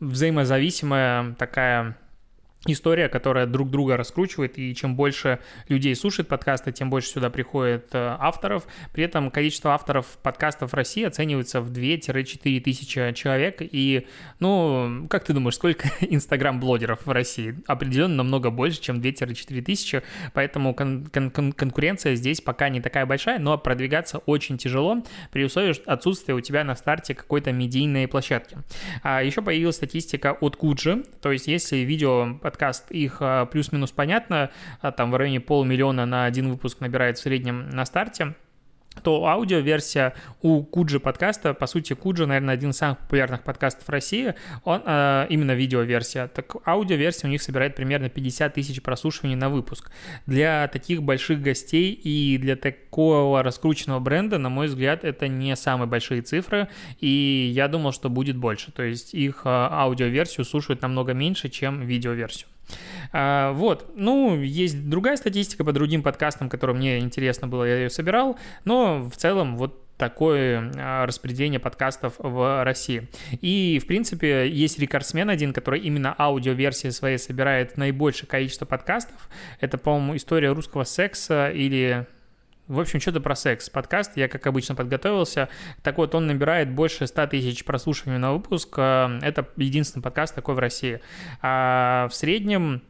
взаимозависимая 0.00 1.34
такая 1.34 1.96
история, 2.66 3.08
которая 3.08 3.46
друг 3.46 3.70
друга 3.70 3.96
раскручивает, 3.96 4.58
и 4.58 4.74
чем 4.74 4.94
больше 4.94 5.38
людей 5.68 5.94
слушает 5.96 6.28
подкасты, 6.28 6.72
тем 6.72 6.90
больше 6.90 7.08
сюда 7.08 7.30
приходит 7.30 7.88
э, 7.92 8.16
авторов. 8.18 8.66
При 8.92 9.02
этом 9.04 9.30
количество 9.30 9.72
авторов 9.72 10.18
подкастов 10.22 10.72
в 10.72 10.74
России 10.74 11.04
оценивается 11.04 11.62
в 11.62 11.70
2-4 11.70 12.60
тысячи 12.60 13.12
человек. 13.12 13.58
И, 13.60 14.06
ну, 14.40 15.06
как 15.08 15.24
ты 15.24 15.32
думаешь, 15.32 15.54
сколько 15.54 15.88
инстаграм-блогеров 16.00 17.06
в 17.06 17.10
России? 17.10 17.56
Определенно 17.66 18.16
намного 18.16 18.50
больше, 18.50 18.80
чем 18.80 19.00
2-4 19.00 19.62
тысячи, 19.62 20.02
поэтому 20.34 20.74
кон- 20.74 21.06
кон- 21.06 21.52
конкуренция 21.52 22.14
здесь 22.14 22.42
пока 22.42 22.68
не 22.68 22.82
такая 22.82 23.06
большая, 23.06 23.38
но 23.38 23.56
продвигаться 23.56 24.18
очень 24.18 24.58
тяжело 24.58 25.02
при 25.32 25.44
условии 25.44 25.74
отсутствия 25.88 26.34
у 26.34 26.40
тебя 26.40 26.64
на 26.64 26.76
старте 26.76 27.14
какой-то 27.14 27.52
медийной 27.52 28.06
площадки. 28.06 28.58
А 29.02 29.22
еще 29.22 29.40
появилась 29.40 29.76
статистика 29.76 30.32
от 30.32 30.56
Куджи, 30.56 31.04
то 31.22 31.32
есть 31.32 31.46
если 31.46 31.78
видео 31.78 32.38
подкаст, 32.50 32.90
их 32.90 33.18
а, 33.20 33.46
плюс-минус 33.46 33.92
понятно, 33.92 34.50
а, 34.80 34.90
там 34.90 35.12
в 35.12 35.16
районе 35.16 35.40
полумиллиона 35.40 36.04
на 36.04 36.24
один 36.24 36.50
выпуск 36.50 36.80
набирает 36.80 37.16
в 37.16 37.20
среднем 37.20 37.70
на 37.70 37.84
старте 37.84 38.34
то 39.02 39.24
аудиоверсия 39.26 40.14
у 40.42 40.62
Куджи 40.62 41.00
подкаста, 41.00 41.54
по 41.54 41.66
сути, 41.66 41.94
Куджи, 41.94 42.26
наверное, 42.26 42.54
один 42.54 42.70
из 42.70 42.76
самых 42.76 42.98
популярных 42.98 43.42
подкастов 43.42 43.88
России, 43.88 44.34
он 44.64 44.82
э, 44.84 45.26
именно 45.30 45.52
видеоверсия. 45.52 46.26
Так 46.28 46.56
аудиоверсия 46.66 47.28
у 47.28 47.30
них 47.30 47.40
собирает 47.40 47.76
примерно 47.76 48.08
50 48.08 48.54
тысяч 48.54 48.82
прослушиваний 48.82 49.36
на 49.36 49.48
выпуск. 49.48 49.90
Для 50.26 50.68
таких 50.68 51.02
больших 51.02 51.40
гостей 51.40 51.92
и 51.92 52.36
для 52.38 52.56
такого 52.56 53.42
раскрученного 53.42 54.00
бренда, 54.00 54.38
на 54.38 54.48
мой 54.48 54.66
взгляд, 54.66 55.04
это 55.04 55.28
не 55.28 55.54
самые 55.56 55.86
большие 55.86 56.22
цифры, 56.22 56.68
и 57.00 57.50
я 57.54 57.68
думал, 57.68 57.92
что 57.92 58.10
будет 58.10 58.36
больше. 58.36 58.72
То 58.72 58.82
есть 58.82 59.14
их 59.14 59.42
э, 59.44 59.48
аудиоверсию 59.48 60.44
слушают 60.44 60.82
намного 60.82 61.14
меньше, 61.14 61.48
чем 61.48 61.80
видеоверсию. 61.80 62.48
А, 63.12 63.52
вот, 63.52 63.92
ну, 63.94 64.40
есть 64.40 64.88
другая 64.88 65.16
статистика 65.16 65.64
по 65.64 65.72
другим 65.72 66.02
подкастам, 66.02 66.48
которые 66.48 66.76
мне 66.76 66.98
интересно 66.98 67.48
было, 67.48 67.64
я 67.64 67.76
ее 67.76 67.90
собирал, 67.90 68.38
но 68.64 69.00
в 69.00 69.16
целом 69.16 69.56
вот 69.56 69.86
такое 70.00 70.72
а, 70.76 71.06
распределение 71.06 71.60
подкастов 71.60 72.14
в 72.18 72.64
России. 72.64 73.08
И, 73.42 73.78
в 73.82 73.86
принципе, 73.86 74.48
есть 74.48 74.78
рекордсмен 74.78 75.28
один, 75.28 75.52
который 75.52 75.80
именно 75.80 76.14
аудиоверсии 76.18 76.88
своей 76.88 77.18
собирает 77.18 77.76
наибольшее 77.76 78.26
количество 78.26 78.64
подкастов. 78.64 79.28
Это, 79.60 79.76
по-моему, 79.76 80.16
история 80.16 80.52
русского 80.52 80.84
секса 80.84 81.50
или 81.50 82.06
в 82.70 82.78
общем, 82.78 83.00
что-то 83.00 83.20
про 83.20 83.34
секс. 83.34 83.68
Подкаст, 83.68 84.16
я, 84.16 84.28
как 84.28 84.46
обычно, 84.46 84.76
подготовился. 84.76 85.48
Так 85.82 85.98
вот, 85.98 86.14
он 86.14 86.28
набирает 86.28 86.70
больше 86.70 87.08
100 87.08 87.26
тысяч 87.26 87.64
прослушиваний 87.64 88.18
на 88.18 88.32
выпуск. 88.32 88.72
А, 88.78 89.18
это 89.22 89.48
единственный 89.56 90.02
подкаст 90.02 90.36
такой 90.36 90.54
в 90.54 90.60
России. 90.60 91.00
А 91.42 92.06
в 92.08 92.14
среднем 92.14 92.82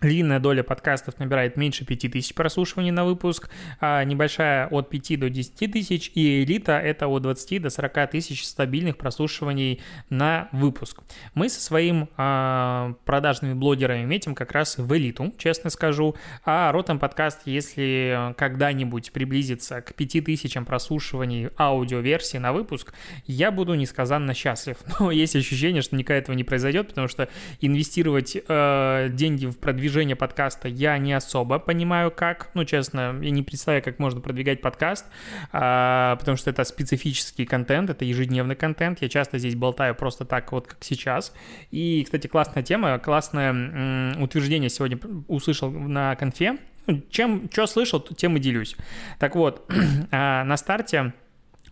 Длинная 0.00 0.40
доля 0.40 0.62
подкастов 0.62 1.18
набирает 1.18 1.56
меньше 1.56 1.86
5000 1.86 2.34
прослушиваний 2.34 2.90
на 2.90 3.06
выпуск, 3.06 3.48
а 3.80 4.04
небольшая 4.04 4.68
от 4.68 4.90
5 4.90 5.20
до 5.20 5.30
10 5.30 5.72
тысяч, 5.72 6.10
и 6.14 6.44
элита 6.44 6.72
это 6.78 7.08
от 7.08 7.22
20 7.22 7.62
до 7.62 7.70
40 7.70 8.10
тысяч 8.10 8.44
стабильных 8.44 8.98
прослушиваний 8.98 9.80
на 10.10 10.50
выпуск. 10.52 11.00
Мы 11.32 11.48
со 11.48 11.62
своим 11.62 12.10
а, 12.18 12.94
продажными 13.06 13.54
блогерами 13.54 14.04
метим 14.04 14.34
как 14.34 14.52
раз 14.52 14.76
в 14.76 14.94
элиту, 14.94 15.32
честно 15.38 15.70
скажу, 15.70 16.14
а 16.44 16.70
Ротом 16.72 16.98
подкаст, 16.98 17.40
если 17.46 18.34
когда-нибудь 18.36 19.12
приблизится 19.12 19.80
к 19.80 19.94
5000 19.94 20.58
прослушиваний 20.66 21.48
аудиоверсии 21.56 22.36
на 22.36 22.52
выпуск, 22.52 22.92
я 23.26 23.50
буду 23.50 23.72
несказанно 23.72 24.34
счастлив. 24.34 24.76
Но 25.00 25.10
есть 25.10 25.36
ощущение, 25.36 25.80
что 25.80 25.96
никогда 25.96 26.18
этого 26.18 26.36
не 26.36 26.44
произойдет, 26.44 26.88
потому 26.88 27.08
что 27.08 27.30
инвестировать 27.62 28.36
э, 28.36 29.08
деньги 29.10 29.46
в 29.46 29.56
продвижение 29.58 29.85
продвижение 29.86 30.16
подкаста 30.16 30.66
я 30.66 30.98
не 30.98 31.12
особо 31.12 31.60
понимаю, 31.60 32.10
как. 32.10 32.50
Ну, 32.54 32.64
честно, 32.64 33.16
я 33.22 33.30
не 33.30 33.44
представляю, 33.44 33.84
как 33.84 34.00
можно 34.00 34.20
продвигать 34.20 34.60
подкаст, 34.60 35.06
а, 35.52 36.16
потому 36.16 36.36
что 36.36 36.50
это 36.50 36.64
специфический 36.64 37.44
контент, 37.44 37.88
это 37.88 38.04
ежедневный 38.04 38.56
контент. 38.56 39.00
Я 39.00 39.08
часто 39.08 39.38
здесь 39.38 39.54
болтаю 39.54 39.94
просто 39.94 40.24
так, 40.24 40.50
вот 40.50 40.66
как 40.66 40.78
сейчас. 40.80 41.32
И, 41.70 42.02
кстати, 42.04 42.26
классная 42.26 42.64
тема, 42.64 42.98
классное 42.98 44.16
утверждение 44.20 44.70
сегодня 44.70 44.98
услышал 45.28 45.70
на 45.70 46.16
конфе. 46.16 46.58
Ну, 46.88 47.00
чем, 47.08 47.48
что 47.52 47.68
слышал, 47.68 48.00
тем 48.00 48.36
и 48.36 48.40
делюсь. 48.40 48.74
Так 49.20 49.36
вот, 49.36 49.70
а, 50.10 50.42
на 50.42 50.56
старте 50.56 51.12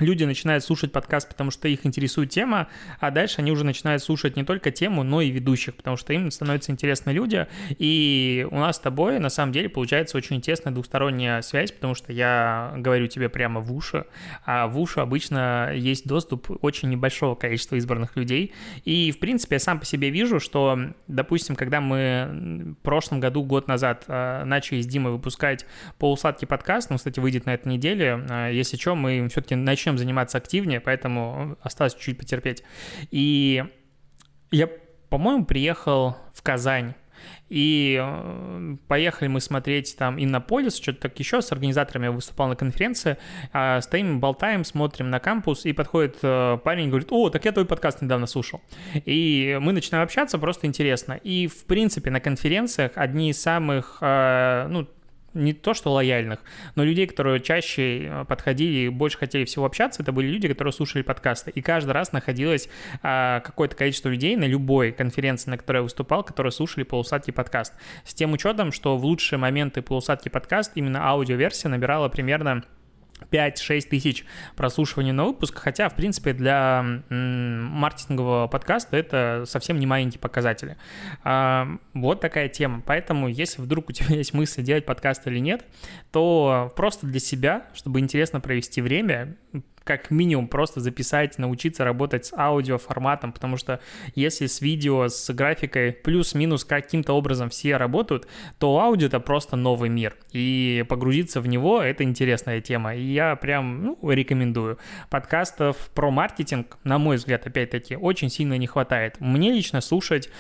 люди 0.00 0.24
начинают 0.24 0.64
слушать 0.64 0.92
подкаст, 0.92 1.28
потому 1.28 1.50
что 1.50 1.68
их 1.68 1.86
интересует 1.86 2.30
тема, 2.30 2.68
а 2.98 3.10
дальше 3.10 3.36
они 3.38 3.52
уже 3.52 3.64
начинают 3.64 4.02
слушать 4.02 4.36
не 4.36 4.44
только 4.44 4.70
тему, 4.70 5.02
но 5.02 5.20
и 5.20 5.30
ведущих, 5.30 5.74
потому 5.74 5.96
что 5.96 6.12
им 6.12 6.30
становятся 6.30 6.72
интересны 6.72 7.10
люди, 7.10 7.46
и 7.78 8.46
у 8.50 8.56
нас 8.56 8.76
с 8.76 8.80
тобой 8.80 9.18
на 9.18 9.28
самом 9.28 9.52
деле 9.52 9.68
получается 9.68 10.16
очень 10.16 10.40
тесная 10.40 10.72
двухсторонняя 10.72 11.42
связь, 11.42 11.70
потому 11.70 11.94
что 11.94 12.12
я 12.12 12.74
говорю 12.76 13.06
тебе 13.06 13.28
прямо 13.28 13.60
в 13.60 13.72
уши, 13.72 14.06
а 14.44 14.66
в 14.66 14.78
уши 14.78 15.00
обычно 15.00 15.72
есть 15.74 16.06
доступ 16.06 16.50
очень 16.64 16.88
небольшого 16.88 17.34
количества 17.34 17.76
избранных 17.76 18.16
людей, 18.16 18.52
и 18.84 19.12
в 19.12 19.18
принципе 19.18 19.56
я 19.56 19.60
сам 19.60 19.78
по 19.78 19.86
себе 19.86 20.10
вижу, 20.10 20.40
что, 20.40 20.78
допустим, 21.06 21.54
когда 21.54 21.80
мы 21.80 22.74
в 22.80 22.82
прошлом 22.82 23.20
году, 23.20 23.42
год 23.44 23.68
назад 23.68 24.04
а, 24.08 24.44
начали 24.44 24.80
с 24.80 24.86
Димой 24.86 25.12
выпускать 25.12 25.66
полусладкий 25.98 26.46
подкаст, 26.46 26.90
он, 26.90 26.98
кстати, 26.98 27.20
выйдет 27.20 27.46
на 27.46 27.54
этой 27.54 27.68
неделе, 27.68 28.24
а, 28.28 28.50
если 28.50 28.76
что, 28.76 28.94
мы 28.94 29.28
все-таки 29.28 29.54
начали 29.54 29.83
начнем 29.84 29.98
заниматься 29.98 30.38
активнее, 30.38 30.80
поэтому 30.80 31.56
осталось 31.60 31.94
чуть-чуть 31.94 32.18
потерпеть. 32.18 32.62
И 33.10 33.64
я, 34.50 34.68
по-моему, 35.10 35.44
приехал 35.44 36.16
в 36.32 36.42
Казань 36.42 36.94
и 37.48 38.02
поехали 38.88 39.28
мы 39.28 39.40
смотреть 39.40 39.96
там 39.96 40.22
Иннополис, 40.22 40.76
что-то 40.76 41.02
так 41.02 41.18
еще, 41.18 41.40
с 41.40 41.52
организаторами 41.52 42.06
я 42.06 42.10
выступал 42.10 42.48
на 42.48 42.56
конференции, 42.56 43.16
а 43.52 43.80
стоим, 43.80 44.20
болтаем, 44.20 44.64
смотрим 44.64 45.10
на 45.10 45.20
кампус, 45.20 45.64
и 45.64 45.72
подходит 45.72 46.16
э, 46.22 46.58
парень 46.64 46.86
и 46.86 46.88
говорит, 46.88 47.08
о, 47.10 47.30
так 47.30 47.44
я 47.44 47.52
твой 47.52 47.64
подкаст 47.64 48.02
недавно 48.02 48.26
слушал. 48.26 48.60
И 48.94 49.58
мы 49.60 49.72
начинаем 49.72 50.04
общаться, 50.04 50.38
просто 50.38 50.66
интересно. 50.66 51.14
И, 51.22 51.46
в 51.46 51.64
принципе, 51.64 52.10
на 52.10 52.20
конференциях 52.20 52.92
одни 52.96 53.30
из 53.30 53.40
самых, 53.40 53.98
э, 54.00 54.66
ну, 54.68 54.88
не 55.34 55.52
то 55.52 55.74
что 55.74 55.92
лояльных, 55.92 56.40
но 56.74 56.84
людей, 56.84 57.06
которые 57.06 57.40
чаще 57.40 58.06
э, 58.06 58.24
подходили 58.24 58.86
и 58.86 58.88
больше 58.88 59.18
хотели 59.18 59.44
всего 59.44 59.66
общаться, 59.66 60.02
это 60.02 60.12
были 60.12 60.28
люди, 60.28 60.48
которые 60.48 60.72
слушали 60.72 61.02
подкасты. 61.02 61.50
И 61.50 61.60
каждый 61.60 61.90
раз 61.90 62.12
находилось 62.12 62.68
а, 63.02 63.40
какое-то 63.40 63.76
количество 63.76 64.08
людей 64.08 64.36
на 64.36 64.44
любой 64.44 64.92
конференции, 64.92 65.50
на 65.50 65.58
которой 65.58 65.78
я 65.78 65.82
выступал, 65.82 66.24
которые 66.24 66.52
слушали 66.52 66.84
полусадки 66.84 67.30
подкаст. 67.30 67.74
С 68.04 68.14
тем 68.14 68.32
учетом, 68.32 68.72
что 68.72 68.96
в 68.96 69.04
лучшие 69.04 69.38
моменты 69.38 69.82
полусадки 69.82 70.28
подкаст 70.28 70.72
именно 70.74 71.08
аудиоверсия 71.08 71.70
набирала 71.70 72.08
примерно 72.08 72.64
5-6 73.30 73.88
тысяч 73.88 74.24
прослушиваний 74.56 75.12
на 75.12 75.24
выпуск, 75.24 75.58
хотя, 75.58 75.88
в 75.88 75.94
принципе, 75.94 76.32
для 76.32 76.84
маркетингового 77.08 78.46
подкаста 78.48 78.96
это 78.96 79.44
совсем 79.46 79.78
не 79.78 79.86
маленькие 79.86 80.20
показатели. 80.20 80.76
А, 81.22 81.68
вот 81.92 82.20
такая 82.20 82.48
тема. 82.48 82.82
Поэтому, 82.84 83.28
если 83.28 83.62
вдруг 83.62 83.88
у 83.88 83.92
тебя 83.92 84.14
есть 84.16 84.34
мысль 84.34 84.62
делать 84.62 84.86
подкаст 84.86 85.26
или 85.26 85.38
нет, 85.38 85.64
то 86.12 86.72
просто 86.76 87.06
для 87.06 87.20
себя, 87.20 87.66
чтобы 87.74 88.00
интересно 88.00 88.40
провести 88.40 88.80
время, 88.80 89.36
как 89.84 90.10
минимум 90.10 90.48
просто 90.48 90.80
записать, 90.80 91.38
научиться 91.38 91.84
работать 91.84 92.26
с 92.26 92.32
аудиоформатом, 92.32 93.32
потому 93.32 93.56
что 93.56 93.80
если 94.14 94.46
с 94.46 94.60
видео, 94.60 95.08
с 95.08 95.32
графикой 95.32 95.92
плюс-минус 95.92 96.64
каким-то 96.64 97.12
образом 97.12 97.50
все 97.50 97.76
работают, 97.76 98.26
то 98.58 98.78
аудио 98.80 99.06
это 99.06 99.20
просто 99.20 99.56
новый 99.56 99.90
мир, 99.90 100.16
и 100.32 100.84
погрузиться 100.88 101.40
в 101.40 101.46
него 101.46 101.82
это 101.82 102.02
интересная 102.02 102.60
тема, 102.60 102.94
и 102.94 103.02
я 103.02 103.36
прям 103.36 103.84
ну, 103.84 104.10
рекомендую. 104.10 104.78
Подкастов 105.10 105.76
про 105.94 106.10
маркетинг, 106.10 106.78
на 106.84 106.98
мой 106.98 107.16
взгляд, 107.16 107.46
опять-таки, 107.46 107.96
очень 107.96 108.30
сильно 108.30 108.56
не 108.56 108.66
хватает. 108.66 109.20
Мне 109.20 109.52
лично 109.52 109.80
слушать 109.80 110.30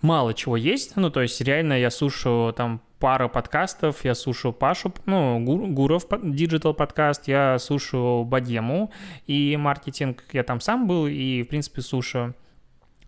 мало 0.00 0.34
чего 0.34 0.56
есть, 0.56 0.96
ну, 0.96 1.10
то 1.10 1.22
есть 1.22 1.40
реально 1.40 1.74
я 1.74 1.90
слушаю 1.90 2.52
там 2.52 2.80
пара 2.98 3.28
подкастов, 3.28 4.04
я 4.04 4.14
слушаю 4.14 4.52
Пашу, 4.52 4.92
ну, 5.06 5.40
Гуров 5.40 6.06
Digital 6.08 6.74
подкаст, 6.74 7.28
я 7.28 7.58
слушаю 7.58 8.24
Бадему 8.24 8.92
и 9.26 9.56
маркетинг, 9.56 10.24
я 10.32 10.42
там 10.42 10.60
сам 10.60 10.86
был 10.86 11.06
и, 11.06 11.42
в 11.42 11.48
принципе, 11.48 11.80
слушаю. 11.80 12.34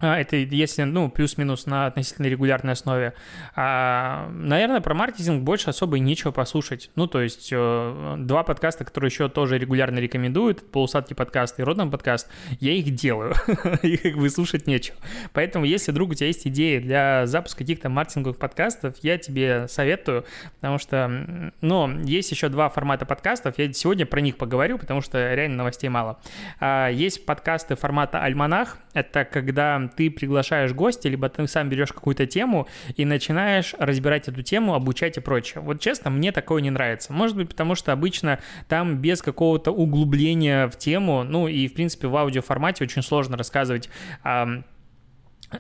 А, 0.00 0.18
это 0.18 0.36
если, 0.36 0.84
ну, 0.84 1.10
плюс-минус 1.10 1.66
на 1.66 1.86
относительно 1.86 2.26
регулярной 2.26 2.72
основе. 2.72 3.12
А, 3.54 4.28
наверное, 4.30 4.80
про 4.80 4.94
маркетинг 4.94 5.42
больше 5.42 5.70
особо 5.70 5.98
и 5.98 6.00
нечего 6.00 6.30
послушать. 6.30 6.90
Ну, 6.94 7.06
то 7.06 7.20
есть 7.20 7.50
э, 7.52 8.14
два 8.18 8.42
подкаста, 8.42 8.84
которые 8.84 9.08
еще 9.08 9.28
тоже 9.28 9.58
регулярно 9.58 9.98
рекомендуют, 9.98 10.70
полусадки 10.70 11.12
подкаст 11.12 11.60
и 11.60 11.62
родном 11.62 11.90
подкаст, 11.90 12.28
я 12.60 12.72
их 12.72 12.94
делаю, 12.94 13.34
их 13.82 14.02
как 14.02 14.16
бы 14.16 14.30
слушать 14.30 14.66
нечего. 14.66 14.96
Поэтому, 15.34 15.66
если, 15.66 15.90
вдруг 15.90 16.10
у 16.10 16.14
тебя 16.14 16.28
есть 16.28 16.46
идеи 16.46 16.78
для 16.78 17.26
запуска 17.26 17.58
каких-то 17.58 17.90
маркетинговых 17.90 18.38
подкастов, 18.38 18.96
я 19.02 19.18
тебе 19.18 19.68
советую, 19.68 20.24
потому 20.54 20.78
что, 20.78 21.52
ну, 21.60 22.00
есть 22.00 22.30
еще 22.30 22.48
два 22.48 22.70
формата 22.70 23.04
подкастов, 23.04 23.58
я 23.58 23.70
сегодня 23.72 24.06
про 24.06 24.20
них 24.20 24.38
поговорю, 24.38 24.78
потому 24.78 25.02
что 25.02 25.34
реально 25.34 25.58
новостей 25.58 25.90
мало. 25.90 26.18
А, 26.58 26.88
есть 26.88 27.26
подкасты 27.26 27.76
формата 27.76 28.22
«Альманах», 28.22 28.78
это 28.94 29.24
когда 29.24 29.89
ты 29.94 30.10
приглашаешь 30.10 30.72
гостя, 30.72 31.08
либо 31.08 31.28
ты 31.28 31.46
сам 31.46 31.68
берешь 31.68 31.92
какую-то 31.92 32.26
тему 32.26 32.68
и 32.96 33.04
начинаешь 33.04 33.74
разбирать 33.78 34.28
эту 34.28 34.42
тему, 34.42 34.74
обучать 34.74 35.16
и 35.16 35.20
прочее. 35.20 35.62
Вот 35.62 35.80
честно, 35.80 36.10
мне 36.10 36.32
такое 36.32 36.62
не 36.62 36.70
нравится. 36.70 37.12
Может 37.12 37.36
быть, 37.36 37.48
потому 37.48 37.74
что 37.74 37.92
обычно 37.92 38.40
там 38.68 38.98
без 38.98 39.22
какого-то 39.22 39.70
углубления 39.70 40.68
в 40.68 40.76
тему, 40.76 41.24
ну 41.24 41.48
и, 41.48 41.68
в 41.68 41.74
принципе, 41.74 42.08
в 42.08 42.16
аудиоформате 42.16 42.84
очень 42.84 43.02
сложно 43.02 43.36
рассказывать 43.36 43.88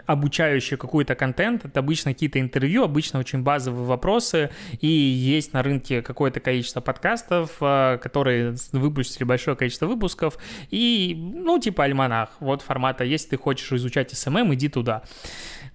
обучающий 0.06 0.76
какой-то 0.76 1.14
контент, 1.14 1.64
это 1.64 1.80
обычно 1.80 2.12
какие-то 2.12 2.40
интервью, 2.40 2.84
обычно 2.84 3.18
очень 3.18 3.42
базовые 3.42 3.86
вопросы, 3.86 4.50
и 4.80 4.86
есть 4.86 5.52
на 5.52 5.62
рынке 5.62 6.02
какое-то 6.02 6.40
количество 6.40 6.80
подкастов, 6.80 7.56
а, 7.60 7.98
которые 7.98 8.54
выпустили 8.72 9.24
большое 9.24 9.56
количество 9.56 9.86
выпусков, 9.86 10.38
и, 10.70 11.16
ну, 11.18 11.58
типа 11.58 11.84
альманах, 11.84 12.30
вот 12.40 12.62
формата, 12.62 13.04
если 13.04 13.30
ты 13.30 13.36
хочешь 13.36 13.72
изучать 13.72 14.12
SMM, 14.12 14.54
иди 14.54 14.68
туда. 14.68 15.02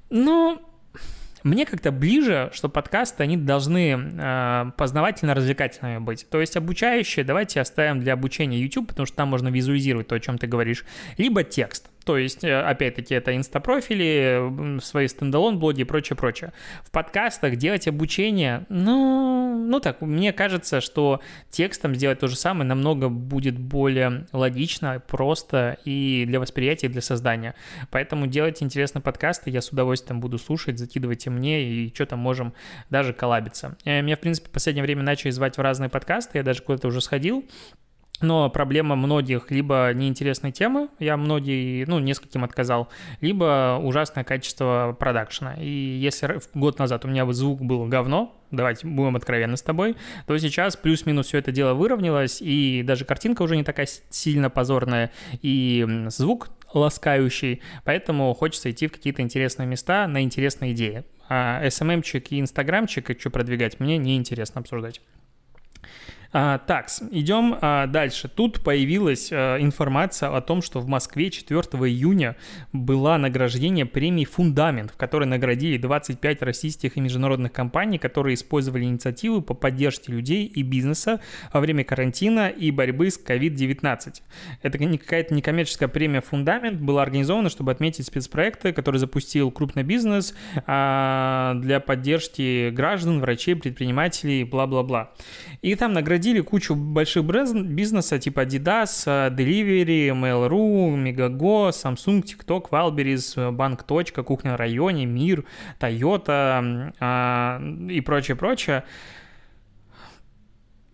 Ну, 0.09 0.61
мне 1.43 1.65
как-то 1.65 1.91
ближе, 1.91 2.49
что 2.53 2.69
подкасты, 2.69 3.21
они 3.21 3.37
должны 3.37 3.91
э, 3.91 4.71
познавательно-развлекательными 4.77 5.99
быть. 5.99 6.27
То 6.29 6.41
есть 6.41 6.57
обучающие 6.57 7.23
давайте 7.23 7.61
оставим 7.61 7.99
для 7.99 8.13
обучения 8.13 8.59
YouTube, 8.59 8.87
потому 8.87 9.05
что 9.05 9.15
там 9.17 9.29
можно 9.29 9.49
визуализировать 9.49 10.07
то, 10.07 10.15
о 10.15 10.19
чем 10.19 10.39
ты 10.39 10.47
говоришь. 10.47 10.85
Либо 11.17 11.43
текст. 11.43 11.91
То 12.05 12.19
есть, 12.19 12.43
э, 12.43 12.61
опять-таки, 12.61 13.15
это 13.15 13.35
инстапрофили, 13.35 14.79
свои 14.79 15.07
стендалон-блоги 15.07 15.81
и 15.81 15.83
прочее, 15.83 16.15
прочее. 16.15 16.53
В 16.83 16.91
подкастах 16.91 17.55
делать 17.55 17.87
обучение, 17.87 18.65
ну, 18.69 19.65
ну 19.65 19.79
так, 19.79 20.01
мне 20.01 20.31
кажется, 20.31 20.81
что 20.81 21.19
текстом 21.49 21.95
сделать 21.95 22.19
то 22.19 22.27
же 22.27 22.35
самое 22.35 22.67
намного 22.67 23.09
будет 23.09 23.57
более 23.57 24.27
логично, 24.31 25.01
просто 25.07 25.77
и 25.83 26.25
для 26.27 26.39
восприятия, 26.39 26.87
и 26.87 26.89
для 26.89 27.01
создания. 27.01 27.55
Поэтому 27.89 28.27
делать 28.27 28.61
интересные 28.61 29.01
подкасты 29.01 29.49
я 29.49 29.61
с 29.61 29.69
удовольствием 29.69 30.21
буду 30.21 30.37
слушать, 30.37 30.77
закидывайте 30.77 31.31
мне, 31.31 31.63
и 31.63 31.93
что-то 31.93 32.17
можем 32.17 32.53
даже 32.91 33.13
коллабиться. 33.13 33.77
Э, 33.83 34.03
меня, 34.03 34.15
в 34.15 34.19
принципе, 34.19 34.47
в 34.49 34.51
последнее 34.51 34.83
время 34.83 35.01
начали 35.01 35.31
звать 35.31 35.57
в 35.57 35.61
разные 35.61 35.89
подкасты, 35.89 36.37
я 36.37 36.43
даже 36.43 36.61
куда-то 36.61 36.87
уже 36.87 37.01
сходил, 37.01 37.45
но 38.21 38.49
проблема 38.49 38.95
многих 38.95 39.51
либо 39.51 39.91
неинтересной 39.93 40.51
темы, 40.51 40.89
я 40.99 41.17
многие, 41.17 41.85
ну, 41.85 41.99
нескольким 41.99 42.43
отказал, 42.43 42.89
либо 43.21 43.79
ужасное 43.81 44.23
качество 44.23 44.95
продакшена. 44.97 45.55
И 45.55 45.67
если 45.67 46.39
год 46.53 46.79
назад 46.79 47.05
у 47.05 47.07
меня 47.07 47.31
звук 47.33 47.61
был 47.61 47.85
говно, 47.85 48.35
давайте 48.51 48.87
будем 48.87 49.15
откровенны 49.15 49.57
с 49.57 49.61
тобой, 49.61 49.95
то 50.27 50.37
сейчас 50.37 50.77
плюс-минус 50.77 51.27
все 51.27 51.39
это 51.39 51.51
дело 51.51 51.73
выровнялось, 51.73 52.41
и 52.41 52.83
даже 52.83 53.05
картинка 53.05 53.41
уже 53.41 53.57
не 53.57 53.63
такая 53.63 53.87
сильно 54.09 54.49
позорная, 54.49 55.11
и 55.41 55.85
звук 56.07 56.49
ласкающий, 56.73 57.61
поэтому 57.83 58.33
хочется 58.33 58.71
идти 58.71 58.87
в 58.87 58.91
какие-то 58.91 59.21
интересные 59.21 59.67
места 59.67 60.07
на 60.07 60.21
интересные 60.21 60.73
идеи. 60.73 61.03
А 61.27 61.65
SMM-чик 61.65 62.27
и 62.29 62.39
Инстаграмчик, 62.39 63.09
и 63.09 63.19
что 63.19 63.29
продвигать, 63.29 63.79
мне 63.79 63.97
неинтересно 63.97 64.61
обсуждать. 64.61 65.01
А, 66.37 66.57
так, 66.57 66.89
идем 67.11 67.57
а, 67.61 67.87
дальше. 67.87 68.27
Тут 68.27 68.61
появилась 68.61 69.29
а, 69.31 69.57
информация 69.57 70.35
о 70.35 70.41
том, 70.41 70.61
что 70.61 70.81
в 70.81 70.87
Москве 70.89 71.31
4 71.31 71.61
июня 71.61 72.35
было 72.73 73.15
награждение 73.15 73.85
премии 73.85 74.25
«Фундамент», 74.25 74.91
в 74.91 74.97
которой 74.97 75.29
наградили 75.29 75.77
25 75.77 76.41
российских 76.41 76.97
и 76.97 76.99
международных 76.99 77.53
компаний, 77.53 77.97
которые 77.97 78.33
использовали 78.33 78.83
инициативы 78.83 79.41
по 79.41 79.53
поддержке 79.53 80.11
людей 80.11 80.45
и 80.45 80.61
бизнеса 80.61 81.21
во 81.53 81.61
время 81.61 81.85
карантина 81.85 82.49
и 82.49 82.69
борьбы 82.69 83.11
с 83.11 83.17
COVID-19. 83.17 84.21
Это 84.61 84.77
какая-то 84.77 85.33
некоммерческая 85.33 85.87
премия 85.87 86.19
«Фундамент» 86.19 86.81
была 86.81 87.03
организована, 87.03 87.47
чтобы 87.47 87.71
отметить 87.71 88.07
спецпроекты, 88.07 88.73
которые 88.73 88.99
запустил 88.99 89.51
крупный 89.51 89.83
бизнес 89.83 90.35
а, 90.67 91.53
для 91.61 91.79
поддержки 91.79 92.71
граждан, 92.71 93.21
врачей, 93.21 93.55
предпринимателей, 93.55 94.43
бла-бла-бла. 94.43 95.11
И 95.61 95.73
там 95.75 95.93
наградили 95.93 96.24
посадили 96.25 96.41
кучу 96.41 96.73
больших 96.73 97.23
бренд 97.23 97.67
бизнеса 97.67 98.17
типа 98.17 98.45
Adidas, 98.45 99.05
Delivery, 99.05 100.09
Mail.ru, 100.09 100.95
Megago, 100.95 101.69
Samsung, 101.69 102.23
TikTok, 102.23 102.69
Wildberries, 102.71 103.51
Банк. 103.51 103.85
Кухня 104.25 104.53
в 104.53 104.55
районе, 104.55 105.05
Мир, 105.05 105.45
Toyota 105.79 106.91
э, 106.99 107.91
и 107.91 108.01
прочее-прочее 108.01 108.83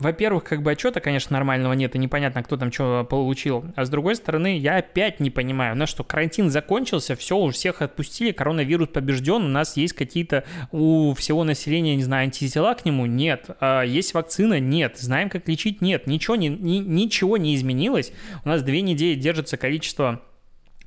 во-первых, 0.01 0.43
как 0.43 0.61
бы 0.61 0.71
отчета, 0.71 0.99
конечно, 0.99 1.33
нормального 1.33 1.73
нет, 1.73 1.95
и 1.95 1.99
непонятно, 1.99 2.43
кто 2.43 2.57
там 2.57 2.71
что 2.71 3.05
получил. 3.09 3.65
А 3.75 3.85
с 3.85 3.89
другой 3.89 4.15
стороны, 4.15 4.57
я 4.57 4.77
опять 4.77 5.19
не 5.19 5.29
понимаю, 5.29 5.75
на 5.75 5.85
что 5.85 6.03
карантин 6.03 6.49
закончился, 6.49 7.15
все, 7.15 7.37
уже 7.37 7.55
всех 7.55 7.81
отпустили, 7.81 8.31
коронавирус 8.31 8.89
побежден, 8.89 9.43
у 9.43 9.47
нас 9.47 9.77
есть 9.77 9.93
какие-то 9.93 10.43
у 10.71 11.13
всего 11.13 11.43
населения, 11.43 11.95
не 11.95 12.03
знаю, 12.03 12.23
антитела 12.23 12.73
к 12.73 12.85
нему? 12.85 13.05
Нет. 13.05 13.45
А 13.59 13.83
есть 13.83 14.13
вакцина? 14.13 14.59
Нет. 14.59 14.97
Знаем, 14.97 15.29
как 15.29 15.47
лечить? 15.47 15.81
Нет. 15.81 16.07
Ничего 16.07 16.35
не, 16.35 16.49
ни, 16.49 16.77
ничего 16.77 17.37
не 17.37 17.55
изменилось. 17.55 18.11
У 18.43 18.49
нас 18.49 18.63
две 18.63 18.81
недели 18.81 19.19
держится 19.19 19.57
количество 19.57 20.21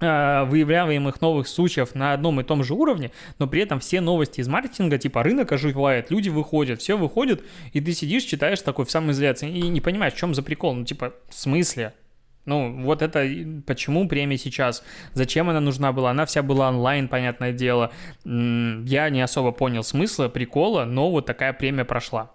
выявляемых 0.00 1.20
новых 1.20 1.48
случаев 1.48 1.94
на 1.94 2.12
одном 2.12 2.40
и 2.40 2.44
том 2.44 2.64
же 2.64 2.74
уровне, 2.74 3.10
но 3.38 3.46
при 3.46 3.62
этом 3.62 3.80
все 3.80 4.00
новости 4.00 4.40
из 4.40 4.48
маркетинга, 4.48 4.98
типа 4.98 5.22
рынок 5.22 5.52
оживает, 5.52 6.10
люди 6.10 6.28
выходят, 6.28 6.80
все 6.80 6.96
выходят, 6.96 7.42
и 7.72 7.80
ты 7.80 7.92
сидишь, 7.92 8.24
читаешь 8.24 8.60
такой 8.60 8.84
в 8.84 8.90
самоизоляции 8.90 9.50
и 9.50 9.62
не 9.68 9.80
понимаешь, 9.80 10.14
в 10.14 10.16
чем 10.16 10.34
за 10.34 10.42
прикол. 10.42 10.74
Ну, 10.74 10.84
типа, 10.84 11.14
в 11.28 11.34
смысле? 11.34 11.94
Ну, 12.44 12.82
вот 12.82 13.00
это 13.00 13.26
почему 13.66 14.06
премия 14.08 14.36
сейчас? 14.36 14.84
Зачем 15.14 15.48
она 15.48 15.60
нужна 15.60 15.92
была? 15.92 16.10
Она 16.10 16.26
вся 16.26 16.42
была 16.42 16.68
онлайн, 16.68 17.08
понятное 17.08 17.52
дело. 17.52 17.90
Я 18.24 19.08
не 19.08 19.22
особо 19.22 19.52
понял 19.52 19.82
смысла, 19.82 20.28
прикола, 20.28 20.84
но 20.84 21.10
вот 21.10 21.24
такая 21.24 21.52
премия 21.52 21.84
прошла. 21.84 22.32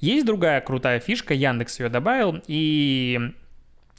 Есть 0.00 0.26
другая 0.26 0.60
крутая 0.60 0.98
фишка, 0.98 1.32
Яндекс 1.34 1.78
ее 1.80 1.88
добавил, 1.88 2.42
и 2.46 3.34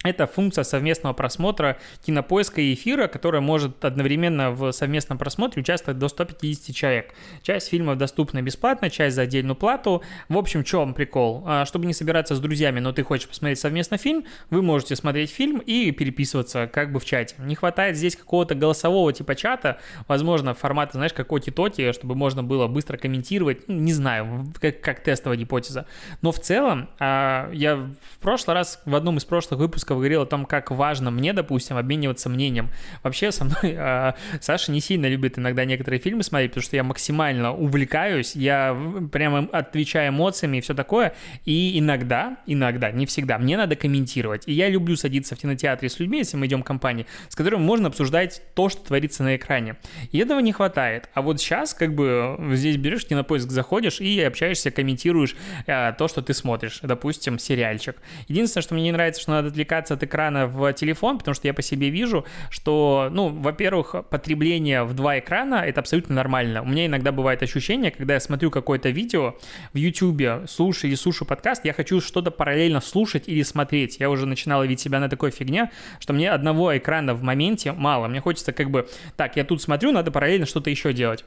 это 0.03 0.27
функция 0.27 0.63
совместного 0.63 1.13
просмотра 1.13 1.77
кинопоиска 2.05 2.61
и 2.61 2.73
эфира, 2.73 3.07
которая 3.07 3.41
может 3.41 3.83
одновременно 3.83 4.51
в 4.51 4.71
совместном 4.71 5.17
просмотре 5.17 5.61
участвовать 5.61 5.97
до 5.97 6.09
150 6.09 6.75
человек. 6.75 7.13
Часть 7.41 7.69
фильмов 7.69 7.97
доступна 7.97 8.41
бесплатно, 8.41 8.89
часть 8.89 9.15
за 9.15 9.23
отдельную 9.23 9.55
плату. 9.55 10.03
В 10.29 10.37
общем, 10.37 10.63
в 10.63 10.67
чем 10.67 10.93
прикол? 10.93 11.43
А, 11.47 11.65
чтобы 11.65 11.85
не 11.85 11.93
собираться 11.93 12.35
с 12.35 12.39
друзьями, 12.39 12.79
но 12.79 12.91
ты 12.91 13.03
хочешь 13.03 13.27
посмотреть 13.27 13.59
совместно 13.59 13.97
фильм, 13.97 14.25
вы 14.49 14.61
можете 14.61 14.95
смотреть 14.95 15.31
фильм 15.31 15.59
и 15.59 15.91
переписываться 15.91 16.67
как 16.67 16.91
бы 16.91 16.99
в 16.99 17.05
чате. 17.05 17.35
Не 17.39 17.55
хватает 17.55 17.95
здесь 17.95 18.15
какого-то 18.15 18.55
голосового 18.55 19.13
типа 19.13 19.35
чата, 19.35 19.79
возможно, 20.07 20.53
формата, 20.53 20.93
знаешь, 20.93 21.13
как 21.13 21.27
тоти 21.27 21.91
чтобы 21.93 22.15
можно 22.15 22.43
было 22.43 22.67
быстро 22.67 22.97
комментировать. 22.97 23.67
Ну, 23.67 23.75
не 23.75 23.93
знаю, 23.93 24.51
как, 24.59 24.81
как 24.81 25.03
тестовая 25.03 25.37
гипотеза. 25.37 25.85
Но 26.21 26.31
в 26.31 26.39
целом, 26.39 26.89
а, 26.99 27.49
я 27.53 27.75
в 27.75 28.21
прошлый 28.21 28.55
раз, 28.55 28.81
в 28.85 28.95
одном 28.95 29.17
из 29.17 29.25
прошлых 29.25 29.59
выпусков 29.59 29.92
говорил 29.99 30.21
о 30.21 30.25
том, 30.25 30.45
как 30.45 30.71
важно 30.71 31.12
мне, 31.12 31.34
допустим, 31.34 31.77
обмениваться 31.77 32.29
мнением. 32.29 32.69
Вообще 33.03 33.32
со 33.32 33.45
мной 33.45 33.58
э, 33.63 34.13
Саша 34.41 34.71
не 34.71 34.82
сильно 34.82 35.08
любит 35.08 35.38
иногда 35.38 35.65
некоторые 35.65 35.99
фильмы 35.99 36.23
смотреть, 36.23 36.51
потому 36.51 36.63
что 36.63 36.75
я 36.75 36.84
максимально 36.84 37.53
увлекаюсь, 37.53 38.36
я 38.36 38.77
прямо 39.12 39.47
отвечаю 39.51 40.10
эмоциями 40.10 40.58
и 40.58 40.62
все 40.62 40.73
такое. 40.73 41.13
И 41.45 41.77
иногда, 41.79 42.38
иногда, 42.45 42.91
не 42.91 43.06
всегда, 43.06 43.38
мне 43.38 43.58
надо 43.58 43.75
комментировать. 43.75 44.47
И 44.47 44.53
я 44.53 44.69
люблю 44.69 44.95
садиться 44.95 45.36
в 45.36 45.39
кинотеатре 45.39 45.89
с 45.89 45.99
людьми, 45.99 46.19
если 46.19 46.38
мы 46.38 46.45
идем 46.45 46.62
в 46.62 46.65
компании, 46.65 47.06
с 47.29 47.36
которыми 47.36 47.62
можно 47.62 47.88
обсуждать 47.88 48.41
то, 48.56 48.69
что 48.69 48.84
творится 48.84 49.23
на 49.23 49.36
экране. 49.36 49.75
И 50.12 50.17
этого 50.17 50.39
не 50.39 50.51
хватает. 50.51 51.10
А 51.13 51.21
вот 51.21 51.39
сейчас 51.39 51.73
как 51.73 51.93
бы 51.93 52.38
здесь 52.53 52.77
берешь 52.77 53.06
кинопоиск, 53.06 53.49
заходишь 53.49 53.99
и 53.99 54.21
общаешься, 54.21 54.71
комментируешь 54.71 55.36
э, 55.67 55.93
то, 55.97 56.08
что 56.08 56.21
ты 56.21 56.34
смотришь. 56.34 56.79
Допустим, 56.82 57.39
сериальчик. 57.39 57.97
Единственное, 58.27 58.63
что 58.63 58.73
мне 58.75 58.84
не 58.84 58.91
нравится, 58.91 59.21
что 59.21 59.32
надо 59.32 59.49
отвлекаться 59.49 59.83
переключаться 59.84 59.93
от 59.93 60.04
экрана 60.04 60.48
в 60.48 60.74
телефон, 60.74 61.17
потому 61.17 61.36
что 61.36 61.48
я 61.48 61.54
по 61.54 61.62
себе 61.62 61.89
вижу, 61.89 62.26
что, 62.50 63.10
ну, 63.12 63.30
во-первых, 63.30 63.96
потребление 64.10 64.84
в 64.84 64.93
два 64.93 65.19
экрана— 65.19 65.56
это 65.67 65.82
абсолютно 65.82 66.15
нормально. 66.15 66.62
У 66.62 66.65
меня 66.65 66.86
иногда 66.86 67.12
бывает 67.12 67.43
ощущение, 67.43 67.91
когда 67.91 68.13
я 68.13 68.19
смотрю 68.19 68.52
какое-то 68.52 68.89
видео 68.89 69.36
в 69.74 69.78
YouTube, 69.78 70.50
слушаю 70.50 70.89
или 70.89 70.96
слушаю 70.96 71.28
подкаст, 71.28 71.65
я 71.65 71.74
хочу 71.74 72.02
что-то 72.02 72.32
параллельно 72.32 72.82
слушать 72.82 73.28
или 73.28 73.43
смотреть. 73.43 74.00
Я 74.00 74.10
уже 74.10 74.26
начинал 74.26 74.60
ловить 74.60 74.80
себя 74.80 75.00
на 75.00 75.10
такой 75.10 75.32
фигне, 75.32 75.69
что 76.00 76.13
мне 76.13 76.32
одного 76.32 76.76
экрана 76.78 77.13
в 77.13 77.24
моменте 77.24 77.72
мало. 77.72 78.08
Мне 78.08 78.22
хочется 78.22 78.52
как 78.52 78.69
бы, 78.69 78.88
так, 79.17 79.38
я 79.38 79.43
тут 79.43 79.62
смотрю, 79.62 79.91
надо 79.91 80.12
параллельно 80.12 80.46
что-то 80.46 80.69
еще 80.69 80.93
делать. 80.93 81.26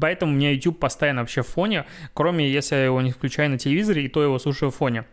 Поэтому 0.00 0.32
у 0.32 0.34
меня 0.34 0.50
YouTube 0.52 0.78
постоянно 0.78 1.20
вообще 1.20 1.42
в 1.42 1.48
фоне, 1.48 1.84
кроме 2.14 2.48
если 2.48 2.76
я 2.76 2.84
его 2.84 3.02
не 3.02 3.10
включаю 3.10 3.50
на 3.50 3.58
телевизоре, 3.58 4.04
и 4.04 4.08
то 4.08 4.22
его 4.22 4.38
слушаю 4.38 4.70
в 4.70 4.74
фоне. 4.74 5.04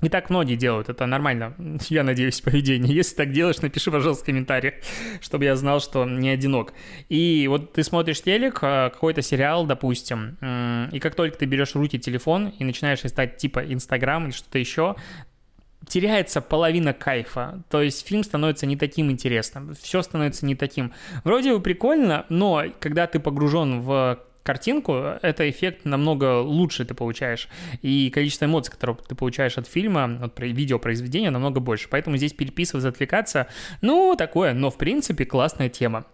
И 0.00 0.08
так 0.08 0.30
многие 0.30 0.54
делают, 0.54 0.88
это 0.88 1.06
нормально, 1.06 1.54
я 1.88 2.04
надеюсь, 2.04 2.40
поведение. 2.40 2.94
Если 2.94 3.16
так 3.16 3.32
делаешь, 3.32 3.60
напиши, 3.60 3.90
пожалуйста, 3.90 4.22
в 4.22 4.26
комментариях, 4.26 4.74
чтобы 5.20 5.44
я 5.44 5.56
знал, 5.56 5.80
что 5.80 6.04
не 6.04 6.30
одинок. 6.30 6.72
И 7.08 7.46
вот 7.48 7.72
ты 7.72 7.82
смотришь 7.82 8.22
телек, 8.22 8.58
а, 8.62 8.90
какой-то 8.90 9.22
сериал, 9.22 9.66
допустим, 9.66 10.36
и 10.92 10.98
как 11.00 11.14
только 11.14 11.38
ты 11.38 11.46
берешь 11.46 11.72
в 11.72 11.76
руки 11.76 11.98
телефон 11.98 12.52
и 12.58 12.64
начинаешь 12.64 13.02
листать 13.02 13.36
типа 13.36 13.60
Инстаграм 13.72 14.24
или 14.24 14.32
что-то 14.32 14.58
еще, 14.58 14.96
теряется 15.86 16.40
половина 16.40 16.92
кайфа. 16.92 17.62
То 17.70 17.82
есть 17.82 18.06
фильм 18.06 18.22
становится 18.22 18.66
не 18.66 18.76
таким 18.76 19.10
интересным, 19.10 19.74
все 19.74 20.02
становится 20.02 20.46
не 20.46 20.54
таким. 20.54 20.92
Вроде 21.24 21.52
бы 21.52 21.60
прикольно, 21.60 22.26
но 22.28 22.64
когда 22.78 23.06
ты 23.06 23.18
погружен 23.18 23.80
в 23.80 24.20
картинку, 24.42 24.92
это 25.22 25.48
эффект 25.48 25.84
намного 25.84 26.40
лучше 26.40 26.84
ты 26.84 26.94
получаешь. 26.94 27.48
И 27.82 28.10
количество 28.10 28.46
эмоций, 28.46 28.72
которые 28.72 28.96
ты 28.96 29.14
получаешь 29.14 29.58
от 29.58 29.66
фильма, 29.66 30.18
от 30.22 30.38
видеопроизведения, 30.40 31.30
намного 31.30 31.60
больше. 31.60 31.88
Поэтому 31.90 32.16
здесь 32.16 32.32
переписываться, 32.32 32.88
отвлекаться, 32.88 33.46
ну, 33.80 34.14
такое, 34.16 34.54
но 34.54 34.70
в 34.70 34.78
принципе 34.78 35.24
классная 35.24 35.68
тема. 35.68 36.06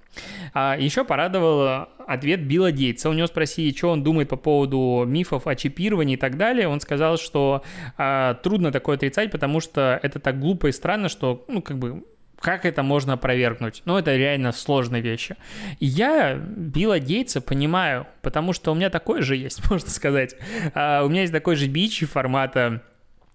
А 0.53 0.77
еще 0.79 1.05
порадовал 1.05 1.89
ответ 2.07 2.47
Билла 2.47 2.71
Гейтса. 2.71 3.11
У 3.11 3.13
него 3.13 3.27
спросили, 3.27 3.75
что 3.75 3.91
он 3.91 4.03
думает 4.03 4.29
по 4.29 4.37
поводу 4.37 5.05
мифов 5.07 5.47
о 5.47 5.55
чипировании 5.57 6.15
и 6.15 6.19
так 6.19 6.37
далее. 6.37 6.69
Он 6.69 6.81
сказал, 6.81 7.17
что 7.17 7.63
а, 7.97 8.35
трудно 8.35 8.71
такое 8.71 8.97
отрицать, 8.97 9.31
потому 9.31 9.61
что 9.61 9.99
это 10.03 10.21
так 10.21 10.39
глупо 10.39 10.69
и 10.69 10.73
странно, 10.73 11.09
что, 11.09 11.45
ну, 11.49 11.63
как 11.63 11.79
бы 11.79 12.05
как 12.45 12.67
это 12.67 12.83
можно 12.83 13.15
опровергнуть? 13.15 13.81
Ну, 13.87 13.97
это 13.97 14.15
реально 14.15 14.53
сложные 14.53 15.01
вещи. 15.01 15.37
И 15.81 15.87
я 15.87 16.35
Билла 16.35 16.99
Гейтса 16.99 17.41
понимаю, 17.41 18.07
потому 18.21 18.53
что 18.53 18.71
у 18.71 18.75
меня 18.75 18.91
такой 18.91 19.23
же 19.23 19.35
есть, 19.35 19.63
можно 19.71 19.89
сказать. 19.89 20.37
Uh, 20.75 21.07
у 21.07 21.09
меня 21.09 21.23
есть 21.23 21.33
такой 21.33 21.57
же 21.57 21.69
бич 21.69 22.05
формата 22.05 22.83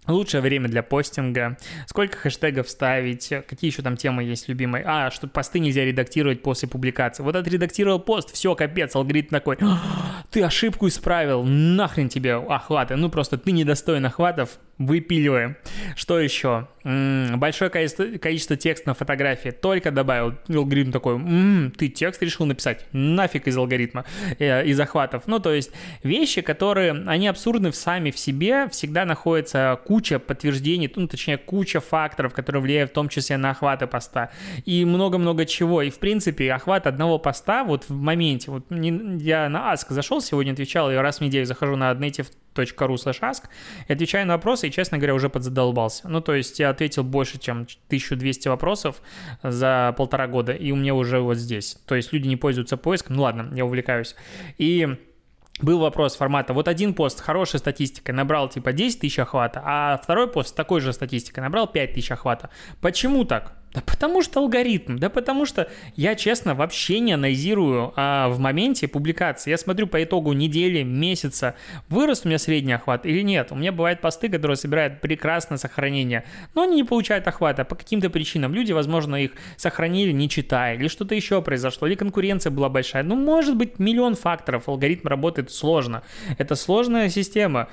Лучшее 0.08 0.42
время 0.42 0.68
для 0.68 0.82
постинга, 0.82 1.58
сколько 1.86 2.18
хэштегов 2.18 2.68
ставить, 2.70 3.30
какие 3.48 3.70
еще 3.70 3.84
там 3.84 3.96
темы 3.96 4.24
есть 4.24 4.48
любимые. 4.48 4.84
А, 4.88 5.12
что 5.12 5.28
посты 5.28 5.60
нельзя 5.60 5.86
редактировать 5.86 6.42
после 6.42 6.68
публикации. 6.68 7.22
Вот 7.22 7.36
отредактировал 7.36 8.00
пост, 8.00 8.34
все, 8.34 8.56
капец, 8.56 8.96
алгоритм 8.96 9.30
такой, 9.30 9.58
«А, 9.62 10.24
ты 10.32 10.42
ошибку 10.42 10.88
исправил, 10.88 11.44
нахрен 11.44 12.10
тебе 12.10 12.36
охваты. 12.36 12.96
Ну 12.96 13.10
просто 13.10 13.38
ты 13.38 13.52
недостоин 13.52 14.06
охватов, 14.06 14.58
выпиливаем. 14.80 15.58
Что 15.96 16.20
еще? 16.20 16.68
М-м, 16.84 17.38
большое 17.40 17.70
количество, 17.70 18.06
количество 18.18 18.56
текста 18.56 18.90
на 18.90 18.94
фотографии. 18.94 19.50
Только 19.50 19.92
добавил. 19.92 20.36
Алгоритм 20.48 20.92
такой, 20.92 21.16
м-м, 21.16 21.72
ты 21.72 21.90
текст 21.90 22.24
решил 22.24 22.46
написать. 22.46 22.86
Нафиг 22.94 23.48
из 23.48 23.58
алгоритма, 23.58 24.06
э, 24.40 24.66
из 24.66 24.80
охватов. 24.80 25.24
Ну, 25.28 25.40
то 25.40 25.54
есть 25.54 25.72
вещи, 26.02 26.42
которые, 26.42 26.94
они 27.06 27.28
абсурдны 27.28 27.74
сами 27.74 28.12
в 28.12 28.18
себе, 28.18 28.70
всегда 28.70 29.04
находится 29.06 29.78
куча 29.86 30.18
подтверждений, 30.18 30.92
ну, 30.96 31.08
точнее, 31.08 31.38
куча 31.38 31.82
факторов, 31.82 32.34
которые 32.34 32.62
влияют 32.62 32.92
в 32.92 32.94
том 32.94 33.10
числе 33.10 33.38
на 33.38 33.52
охваты 33.52 33.86
поста. 33.86 34.32
И 34.66 34.86
много-много 34.86 35.46
чего. 35.46 35.82
И, 35.82 35.90
в 35.90 36.00
принципе, 36.00 36.54
охват 36.54 36.88
одного 36.88 37.20
поста 37.20 37.66
вот 37.66 37.84
в 37.90 37.94
моменте. 37.94 38.50
Вот 38.50 38.66
я 38.70 39.50
на 39.50 39.74
Ask 39.74 39.88
зашел 39.90 40.22
сегодня, 40.22 40.54
отвечал, 40.54 40.90
я 40.90 41.02
раз 41.02 41.20
в 41.20 41.22
неделю 41.22 41.46
захожу 41.46 41.76
на 41.76 41.90
native.ru 42.56 42.96
slash 42.96 43.22
ask 43.22 43.44
и 43.88 43.94
отвечаю 43.94 44.28
на 44.28 44.34
вопросы, 44.34 44.68
и, 44.68 44.72
честно 44.72 44.98
говоря, 44.98 45.16
уже 45.16 45.30
подзадолбался. 45.30 46.08
Ну, 46.08 46.22
то 46.22 46.34
есть 46.34 46.60
я 46.60 46.70
ответил 46.70 47.04
больше, 47.04 47.40
чем 47.40 47.68
1200 47.88 48.48
вопросов 48.48 49.02
за 49.44 49.94
полтора 49.98 50.28
года, 50.28 50.52
и 50.52 50.72
у 50.72 50.76
меня 50.76 50.96
уже 50.96 51.20
вот 51.20 51.38
здесь. 51.38 51.78
То 51.86 51.96
есть 51.96 52.14
люди 52.14 52.28
не 52.28 52.36
пользуются 52.36 52.78
поиском, 52.78 53.16
ну 53.16 53.24
ладно, 53.24 53.50
я 53.56 53.66
увлекаюсь. 53.66 54.16
И 54.58 54.88
был 55.62 55.80
вопрос 55.80 56.16
формата, 56.16 56.54
вот 56.54 56.68
один 56.68 56.94
пост 56.94 57.20
хорошей 57.20 57.60
статистикой 57.60 58.16
набрал 58.16 58.48
типа 58.48 58.72
10 58.72 59.02
тысяч 59.02 59.20
охвата, 59.20 59.62
а 59.66 60.00
второй 60.02 60.30
пост 60.30 60.50
с 60.50 60.54
такой 60.54 60.80
же 60.80 60.94
статистикой 60.94 61.44
набрал 61.44 61.68
5 61.68 61.94
тысяч 61.94 62.12
охвата. 62.12 62.50
Почему 62.82 63.26
так? 63.26 63.59
Да 63.74 63.82
потому 63.82 64.24
что 64.24 64.40
алгоритм, 64.40 64.98
да 64.98 65.10
потому 65.10 65.46
что 65.46 65.70
я, 65.96 66.16
честно, 66.16 66.56
вообще 66.56 67.00
не 67.00 67.14
анализирую 67.14 67.94
а, 67.96 68.28
в 68.30 68.40
моменте 68.40 68.88
публикации. 68.88 69.52
Я 69.52 69.60
смотрю 69.60 69.86
по 69.86 70.04
итогу 70.04 70.34
недели, 70.34 70.82
месяца, 70.82 71.56
вырос 71.88 72.22
у 72.26 72.30
меня 72.30 72.40
средний 72.40 72.74
охват 72.74 73.06
или 73.06 73.22
нет. 73.22 73.52
У 73.52 73.56
меня 73.56 73.72
бывают 73.72 74.02
посты, 74.02 74.28
которые 74.28 74.58
собирают 74.58 75.02
прекрасно 75.02 75.58
сохранение, 75.58 76.24
но 76.56 76.64
они 76.64 76.78
не 76.78 76.84
получают 76.84 77.28
охвата 77.28 77.64
по 77.64 77.76
каким-то 77.76 78.10
причинам. 78.10 78.56
Люди, 78.56 78.72
возможно, 78.72 79.16
их 79.18 79.34
сохранили, 79.56 80.12
не 80.12 80.30
читая, 80.30 80.76
или 80.76 80.88
что-то 80.88 81.14
еще 81.14 81.40
произошло, 81.44 81.88
или 81.88 81.94
конкуренция 81.94 82.50
была 82.50 82.70
большая. 82.70 83.04
Ну, 83.04 83.16
может 83.16 83.56
быть, 83.56 83.78
миллион 83.78 84.16
факторов. 84.16 84.68
Алгоритм 84.68 85.08
работает 85.08 85.52
сложно. 85.52 86.02
Это 86.40 86.56
сложная 86.56 87.10
система. 87.10 87.70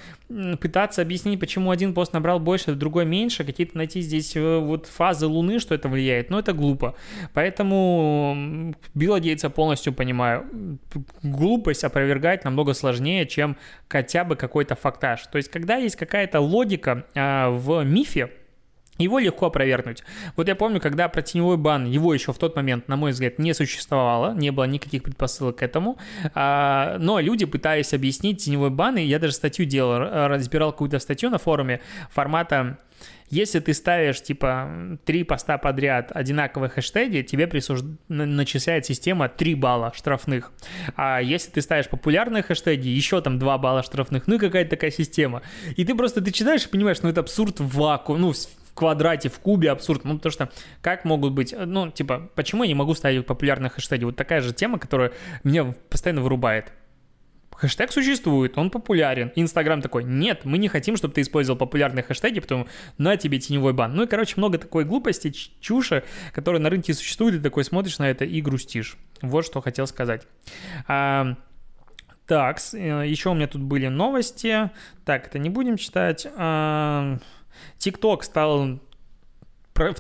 Пытаться 0.61 1.01
объяснить, 1.01 1.41
почему 1.41 1.71
один 1.71 1.95
пост 1.95 2.13
набрал 2.13 2.39
больше, 2.39 2.73
другой 2.73 3.07
меньше, 3.07 3.45
какие-то 3.45 3.79
найти 3.79 4.03
здесь 4.03 4.37
э, 4.37 4.59
вот 4.59 4.87
фазы 4.87 5.27
Луны, 5.27 5.59
что 5.59 5.75
это 5.75 5.86
это 5.87 5.89
влияет, 5.89 6.31
но 6.31 6.39
это 6.39 6.53
глупо. 6.53 6.95
Поэтому 7.35 8.75
Билла 8.95 9.21
Гейтса 9.21 9.51
полностью 9.51 9.93
понимаю. 9.93 10.79
Глупость 11.23 11.85
опровергать 11.85 12.45
намного 12.45 12.75
сложнее, 12.75 13.27
чем 13.27 13.57
хотя 13.89 14.25
бы 14.25 14.37
какой-то 14.37 14.75
фактаж. 14.75 15.27
То 15.27 15.39
есть, 15.39 15.51
когда 15.51 15.77
есть 15.77 15.97
какая-то 15.97 16.41
логика 16.41 17.05
э, 17.15 17.49
в 17.51 17.85
мифе, 17.85 18.31
его 18.99 19.19
легко 19.19 19.47
опровергнуть. 19.47 20.03
Вот 20.37 20.49
я 20.49 20.55
помню, 20.55 20.81
когда 20.81 21.09
про 21.09 21.21
теневой 21.21 21.59
бан, 21.59 21.85
его 21.85 22.15
еще 22.15 22.33
в 22.33 22.39
тот 22.39 22.57
момент, 22.57 22.89
на 22.89 22.97
мой 22.97 23.11
взгляд, 23.11 23.39
не 23.39 23.53
существовало, 23.53 24.35
не 24.35 24.51
было 24.51 24.65
никаких 24.65 25.03
предпосылок 25.03 25.57
к 25.57 25.63
этому, 25.63 25.99
а, 26.35 26.97
но 26.99 27.21
люди 27.21 27.45
пытались 27.45 27.93
объяснить 27.93 28.43
теневой 28.43 28.71
бан, 28.71 28.97
и 28.97 29.03
я 29.03 29.19
даже 29.19 29.35
статью 29.35 29.67
делал, 29.67 29.99
разбирал 30.29 30.73
какую-то 30.73 30.99
статью 30.99 31.29
на 31.29 31.37
форуме 31.37 31.83
формата 32.11 32.79
если 33.29 33.59
ты 33.61 33.75
ставишь, 33.75 34.23
типа, 34.23 34.99
три 35.05 35.25
поста 35.25 35.59
подряд 35.59 36.11
одинаковые 36.15 36.71
хэштеги, 36.71 37.23
тебе 37.23 37.47
присуж... 37.47 37.81
начисляет 38.09 38.87
система 38.87 39.29
3 39.29 39.55
балла 39.55 39.93
штрафных. 39.95 40.53
А 40.97 41.21
если 41.21 41.51
ты 41.51 41.63
ставишь 41.63 41.89
популярные 41.89 42.43
хэштеги, 42.43 42.89
еще 42.89 43.21
там 43.21 43.39
2 43.39 43.59
балла 43.59 43.83
штрафных. 43.83 44.27
Ну 44.27 44.37
и 44.37 44.39
какая-то 44.39 44.71
такая 44.71 44.91
система. 44.91 45.43
И 45.77 45.85
ты 45.85 45.95
просто, 45.95 46.21
ты 46.21 46.31
читаешь 46.31 46.65
и 46.65 46.69
понимаешь, 46.69 47.03
ну 47.03 47.09
это 47.09 47.21
абсурд 47.21 47.61
в 47.61 47.77
вакуум, 47.77 48.21
ну 48.21 48.33
квадрате, 48.77 49.29
в 49.29 49.41
кубе 49.41 49.71
абсурд. 49.71 50.05
Ну, 50.05 50.17
потому 50.17 50.31
что 50.31 50.51
как 50.83 51.05
могут 51.05 51.33
быть, 51.33 51.55
ну, 51.59 51.91
типа, 51.91 52.31
почему 52.37 52.63
я 52.63 52.69
не 52.69 52.75
могу 52.75 52.95
ставить 52.95 53.27
популярные 53.27 53.71
хэштеги? 53.71 54.05
Вот 54.05 54.17
такая 54.17 54.43
же 54.43 54.53
тема, 54.53 54.79
которая 54.79 55.13
меня 55.43 55.75
постоянно 55.89 56.21
вырубает. 56.21 56.73
Хэштег 57.57 57.91
существует, 57.91 58.59
он 58.59 58.71
популярен. 58.71 59.33
Инстаграм 59.35 59.81
такой, 59.81 60.05
нет, 60.05 60.45
мы 60.45 60.59
не 60.59 60.69
хотим, 60.69 60.97
чтобы 60.97 61.15
ты 61.15 61.23
использовал 61.23 61.59
популярные 61.59 62.03
хэштеги, 62.03 62.41
потому 62.41 62.67
на 62.99 63.17
тебе 63.17 63.39
теневой 63.39 63.73
бан. 63.73 63.95
Ну 63.95 64.03
и, 64.03 64.07
короче, 64.07 64.35
много 64.37 64.59
такой 64.59 64.85
глупости, 64.85 65.31
чуши, 65.61 66.05
которая 66.33 66.61
на 66.61 66.69
рынке 66.69 66.93
существует, 66.93 67.37
и 67.37 67.39
такой 67.41 67.65
смотришь 67.65 67.99
на 67.99 68.11
это 68.11 68.25
и 68.25 68.41
грустишь. 68.43 68.99
Вот 69.23 69.47
что 69.47 69.63
хотел 69.63 69.87
сказать. 69.87 70.27
А, 70.87 71.37
так, 72.27 72.59
э, 72.75 73.05
еще 73.07 73.31
у 73.31 73.35
меня 73.35 73.47
тут 73.47 73.63
были 73.63 73.89
новости. 73.89 74.71
Так, 75.05 75.29
это 75.29 75.39
не 75.39 75.49
будем 75.49 75.79
читать. 75.79 76.27
А, 76.37 77.19
TikTok 77.79 78.23
стал 78.23 78.81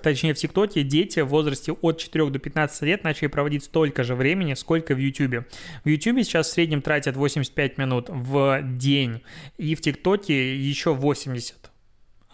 точнее 0.00 0.34
в 0.34 0.38
ТикТоке 0.38 0.82
дети 0.82 1.20
в 1.20 1.28
возрасте 1.28 1.72
от 1.72 1.98
4 1.98 2.30
до 2.30 2.38
15 2.38 2.82
лет 2.82 3.04
начали 3.04 3.26
проводить 3.28 3.64
столько 3.64 4.04
же 4.04 4.14
времени, 4.14 4.54
сколько 4.54 4.94
в 4.94 4.98
Ютубе. 4.98 5.46
В 5.84 5.88
Ютубе 5.88 6.24
сейчас 6.24 6.48
в 6.48 6.52
среднем 6.52 6.82
тратят 6.82 7.16
85 7.16 7.78
минут 7.78 8.06
в 8.08 8.60
день, 8.62 9.22
и 9.58 9.74
в 9.74 9.80
ТикТоке 9.80 10.56
еще 10.56 10.94
80. 10.94 11.65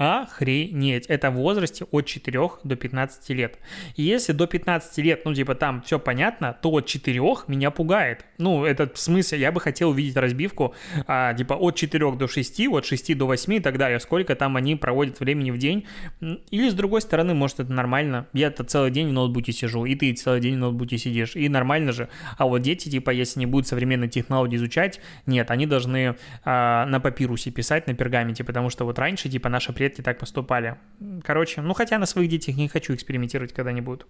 Охренеть. 0.03 1.07
Это 1.07 1.31
в 1.31 1.35
возрасте 1.35 1.85
от 1.93 2.07
4 2.07 2.41
до 2.65 2.75
15 2.75 3.31
лет. 3.31 3.59
И 3.95 4.03
если 4.03 4.33
до 4.33 4.49
15 4.49 4.99
лет, 4.99 5.25
ну, 5.25 5.33
типа, 5.33 5.55
там 5.55 5.81
все 5.83 6.01
понятно, 6.01 6.57
то 6.61 6.71
от 6.71 6.87
4 6.87 7.21
меня 7.47 7.71
пугает. 7.71 8.25
Ну, 8.39 8.65
это 8.65 8.91
в 8.93 8.99
смысле, 8.99 9.39
я 9.39 9.53
бы 9.53 9.61
хотел 9.61 9.91
увидеть 9.91 10.17
разбивку, 10.17 10.75
а, 11.07 11.33
типа, 11.35 11.55
от 11.55 11.77
4 11.77 12.17
до 12.17 12.27
6, 12.27 12.67
от 12.69 12.85
6 12.85 13.15
до 13.15 13.27
8 13.27 13.55
и 13.55 13.61
так 13.61 13.79
далее. 13.79 14.01
Сколько 14.01 14.35
там 14.35 14.57
они 14.57 14.75
проводят 14.75 15.21
времени 15.21 15.53
в 15.53 15.59
день. 15.59 15.87
Или, 16.21 16.69
с 16.69 16.75
другой 16.75 17.01
стороны, 17.01 17.35
может, 17.35 17.61
это 17.61 17.73
нормально. 17.73 18.27
Я-то 18.33 18.65
целый 18.65 18.91
день 18.91 19.09
в 19.09 19.13
ноутбуке 19.13 19.53
сижу, 19.53 19.85
и 19.85 19.95
ты 19.95 20.13
целый 20.15 20.41
день 20.41 20.57
в 20.57 20.59
ноутбуке 20.59 20.99
сидишь. 20.99 21.37
И 21.37 21.49
нормально 21.49 21.93
же. 21.93 22.09
А 22.39 22.47
вот 22.47 22.59
дети, 22.59 22.89
типа, 22.89 23.11
если 23.11 23.39
не 23.39 23.47
будут 23.47 23.69
современные 23.69 24.11
технологии 24.11 24.57
изучать, 24.57 25.01
нет, 25.27 25.53
они 25.53 25.67
должны 25.67 26.17
а, 26.45 26.87
на 26.87 26.99
папирусе 26.99 27.53
писать, 27.53 27.87
на 27.87 27.95
пергаменте, 27.95 28.43
потому 28.43 28.69
что 28.69 28.85
вот 28.85 28.99
раньше, 28.99 29.29
типа, 29.29 29.49
наша 29.49 29.73
предки 29.73 29.92
так 30.01 30.19
поступали. 30.19 30.77
Короче, 31.23 31.61
ну 31.61 31.75
хотя 31.75 31.99
на 31.99 32.07
своих 32.07 32.31
детях 32.31 32.57
не 32.57 32.69
хочу 32.69 32.95
экспериментировать 32.95 33.53
когда-нибудь. 33.53 34.03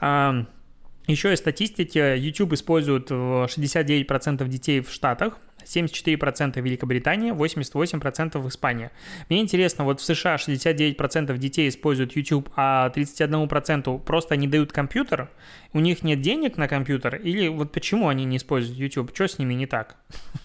Еще 0.00 1.32
из 1.32 1.38
статистики, 1.38 2.16
YouTube 2.16 2.52
использует 2.52 3.10
69% 3.10 4.48
детей 4.48 4.80
в 4.80 4.90
Штатах, 4.90 5.38
74% 5.64 6.60
в 6.60 6.64
Великобритании, 6.64 7.32
88% 7.32 8.38
в 8.38 8.48
Испании. 8.48 8.90
Мне 9.28 9.40
интересно, 9.40 9.84
вот 9.84 10.00
в 10.00 10.04
США 10.04 10.36
69% 10.36 11.36
детей 11.38 11.68
используют 11.68 12.16
YouTube, 12.16 12.50
а 12.56 12.90
31% 12.94 13.98
просто 14.00 14.36
не 14.36 14.46
дают 14.46 14.72
компьютер, 14.72 15.30
у 15.72 15.80
них 15.80 16.02
нет 16.02 16.20
денег 16.20 16.56
на 16.56 16.68
компьютер, 16.68 17.16
или 17.16 17.48
вот 17.48 17.72
почему 17.72 18.08
они 18.08 18.24
не 18.24 18.36
используют 18.36 18.78
YouTube, 18.78 19.14
что 19.14 19.28
с 19.28 19.38
ними 19.38 19.54
не 19.54 19.66
так? 19.66 19.96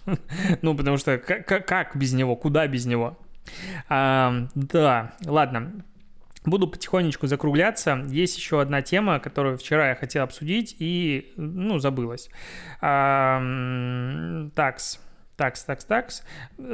Ну, 0.62 0.76
потому 0.76 0.98
что 0.98 1.18
как 1.18 1.96
без 1.96 2.14
него, 2.14 2.36
куда 2.36 2.68
без 2.68 2.86
него? 2.86 3.18
А, 3.90 4.48
да, 4.56 5.14
ладно. 5.26 5.84
Буду 6.46 6.68
потихонечку 6.68 7.28
закругляться. 7.28 8.06
Есть 8.08 8.38
еще 8.38 8.62
одна 8.62 8.82
тема, 8.82 9.20
которую 9.20 9.58
вчера 9.58 9.90
я 9.90 9.96
хотел 9.96 10.24
обсудить 10.24 10.76
и, 10.80 11.34
ну, 11.36 11.80
забылась. 11.80 12.30
А, 12.80 13.42
такс. 14.56 15.00
Такс, 15.38 15.64
такс, 15.64 15.86
такс. 15.86 16.24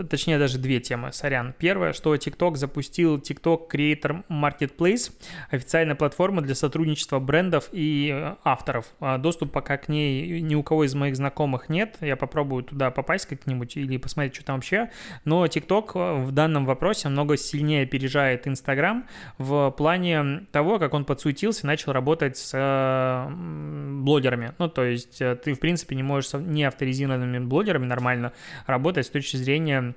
Точнее, 0.10 0.40
даже 0.40 0.58
две 0.58 0.80
темы, 0.80 1.12
сорян. 1.12 1.54
Первое, 1.58 1.92
что 1.92 2.16
TikTok 2.16 2.56
запустил 2.56 3.18
TikTok 3.18 3.70
Creator 3.70 4.24
Marketplace, 4.30 5.12
официальная 5.52 5.96
платформа 5.96 6.42
для 6.42 6.56
сотрудничества 6.56 7.20
брендов 7.20 7.68
и 7.74 8.10
э, 8.14 8.36
авторов. 8.46 8.86
А 9.02 9.18
доступ 9.18 9.52
пока 9.52 9.76
к 9.76 9.90
ней 9.90 10.40
ни 10.40 10.56
у 10.56 10.64
кого 10.64 10.86
из 10.86 10.96
моих 10.96 11.18
знакомых 11.18 11.68
нет. 11.68 11.98
Я 12.00 12.16
попробую 12.16 12.64
туда 12.64 12.90
попасть 12.90 13.26
как-нибудь 13.26 13.76
или 13.76 13.98
посмотреть, 13.98 14.36
что 14.36 14.46
там 14.46 14.56
вообще. 14.56 14.90
Но 15.26 15.46
TikTok 15.46 15.92
э, 15.96 16.24
в 16.24 16.32
данном 16.32 16.66
вопросе 16.66 17.10
много 17.10 17.36
сильнее 17.36 17.84
опережает 17.84 18.48
Instagram 18.48 19.08
в 19.38 19.72
плане 19.72 20.46
того, 20.54 20.80
как 20.80 20.94
он 20.94 21.04
подсуетился 21.04 21.68
начал 21.68 21.92
работать 21.92 22.38
с 22.38 22.52
э, 22.54 23.30
блогерами. 24.04 24.54
Ну, 24.58 24.70
то 24.70 24.86
есть 24.86 25.18
ты, 25.18 25.54
в 25.54 25.60
принципе, 25.60 25.98
не 25.98 26.04
можешь 26.04 26.30
с 26.30 26.40
неавторизированными 26.40 27.40
блогерами 27.40 27.88
нормально 27.88 28.32
работать 28.66 29.06
с 29.06 29.10
точки 29.10 29.38
зрения 29.38 29.96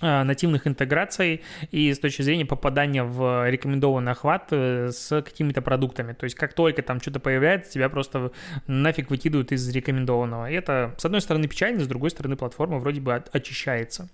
нативных 0.00 0.66
интеграций 0.66 1.42
и 1.70 1.92
с 1.92 1.98
точки 1.98 2.22
зрения 2.22 2.46
попадания 2.46 3.04
в 3.04 3.48
рекомендованный 3.50 4.12
охват 4.12 4.48
э, 4.50 4.90
с 4.92 5.22
какими-то 5.22 5.62
продуктами. 5.62 6.12
То 6.12 6.24
есть 6.24 6.36
как 6.36 6.54
только 6.54 6.82
там 6.82 7.00
что-то 7.00 7.20
появляется, 7.20 7.72
тебя 7.72 7.88
просто 7.88 8.32
нафиг 8.66 9.10
выкидывают 9.10 9.52
из 9.52 9.68
рекомендованного. 9.68 10.50
И 10.50 10.54
это, 10.54 10.94
с 10.98 11.04
одной 11.04 11.20
стороны, 11.20 11.48
печально, 11.48 11.80
с 11.80 11.86
другой 11.86 12.10
стороны, 12.10 12.36
платформа 12.36 12.78
вроде 12.78 13.00
бы 13.00 13.14
очищается. 13.14 14.08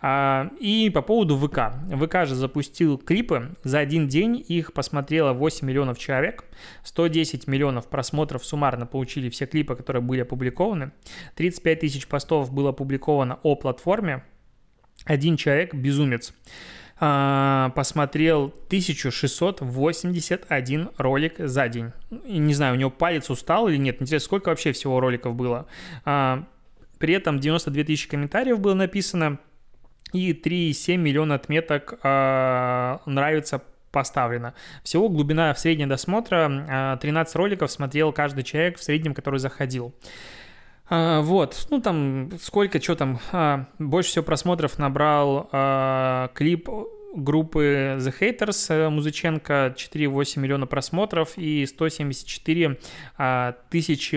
А, 0.00 0.50
и 0.60 0.90
по 0.90 1.02
поводу 1.02 1.36
ВК. 1.36 1.72
ВК 1.90 2.26
же 2.26 2.34
запустил 2.34 2.98
клипы. 2.98 3.54
За 3.64 3.78
один 3.78 4.08
день 4.08 4.44
их 4.46 4.72
посмотрело 4.72 5.32
8 5.32 5.66
миллионов 5.66 5.98
человек. 5.98 6.44
110 6.84 7.46
миллионов 7.46 7.88
просмотров 7.88 8.44
суммарно 8.44 8.86
получили 8.86 9.28
все 9.30 9.46
клипы, 9.46 9.76
которые 9.76 10.02
были 10.02 10.20
опубликованы. 10.20 10.92
35 11.36 11.80
тысяч 11.80 12.06
постов 12.06 12.52
было 12.52 12.70
опубликовано 12.70 13.38
о 13.42 13.56
платформе 13.56 14.24
один 15.04 15.36
человек, 15.36 15.74
безумец, 15.74 16.32
а, 17.04 17.72
посмотрел 17.74 18.54
1681 18.68 20.90
ролик 20.98 21.34
за 21.38 21.68
день. 21.68 21.90
Не 22.10 22.54
знаю, 22.54 22.74
у 22.74 22.76
него 22.76 22.90
палец 22.90 23.28
устал 23.28 23.68
или 23.68 23.76
нет. 23.76 24.00
Интересно, 24.00 24.24
сколько 24.24 24.50
вообще 24.50 24.70
всего 24.70 25.00
роликов 25.00 25.34
было. 25.34 25.66
А, 26.04 26.44
при 26.98 27.14
этом 27.14 27.40
92 27.40 27.82
тысячи 27.82 28.08
комментариев 28.08 28.60
было 28.60 28.74
написано 28.74 29.40
и 30.12 30.32
3,7 30.32 30.96
миллиона 30.96 31.34
отметок 31.34 31.98
а, 32.04 33.00
нравится 33.06 33.64
поставлено. 33.90 34.54
Всего 34.84 35.08
глубина 35.08 35.52
в 35.54 35.58
среднем 35.58 35.88
досмотра 35.88 36.98
13 37.00 37.34
роликов 37.34 37.68
смотрел 37.70 38.12
каждый 38.12 38.44
человек 38.44 38.78
в 38.78 38.82
среднем, 38.82 39.12
который 39.12 39.40
заходил. 39.40 39.92
А, 40.94 41.22
вот, 41.22 41.68
ну 41.70 41.80
там 41.80 42.28
сколько, 42.38 42.78
что 42.78 42.94
там, 42.94 43.18
а, 43.32 43.64
больше 43.78 44.10
всего 44.10 44.24
просмотров 44.26 44.78
набрал 44.78 45.48
а, 45.50 46.28
клип 46.34 46.68
группы 47.14 47.96
The 47.98 48.14
Haters 48.18 48.66
э, 48.74 48.88
Музыченко 48.88 49.74
4,8 49.76 50.38
миллиона 50.38 50.66
просмотров 50.66 51.36
и 51.36 51.66
174 51.66 52.78
а, 53.18 53.54
тысячи 53.70 54.16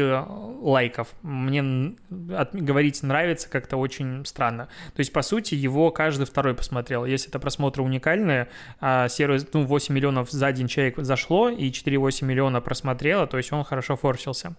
лайков. 0.63 1.09
Мне 1.21 1.95
от, 2.35 2.55
говорить 2.55 3.03
нравится 3.03 3.49
как-то 3.49 3.77
очень 3.77 4.25
странно. 4.25 4.69
То 4.95 4.99
есть, 4.99 5.11
по 5.11 5.21
сути, 5.21 5.55
его 5.55 5.91
каждый 5.91 6.25
второй 6.25 6.55
посмотрел. 6.55 7.05
Если 7.05 7.29
это 7.29 7.39
просмотры 7.39 7.83
уникальные, 7.83 8.47
а 8.79 9.09
сервис, 9.09 9.45
ну, 9.53 9.65
8 9.65 9.93
миллионов 9.93 10.31
за 10.31 10.47
один 10.47 10.67
человек 10.67 10.95
зашло 10.97 11.49
и 11.49 11.69
4,8 11.69 12.25
миллиона 12.25 12.61
просмотрело, 12.61 13.27
то 13.27 13.37
есть 13.37 13.51
он 13.51 13.63
хорошо 13.63 13.97
форсился. 13.97 14.55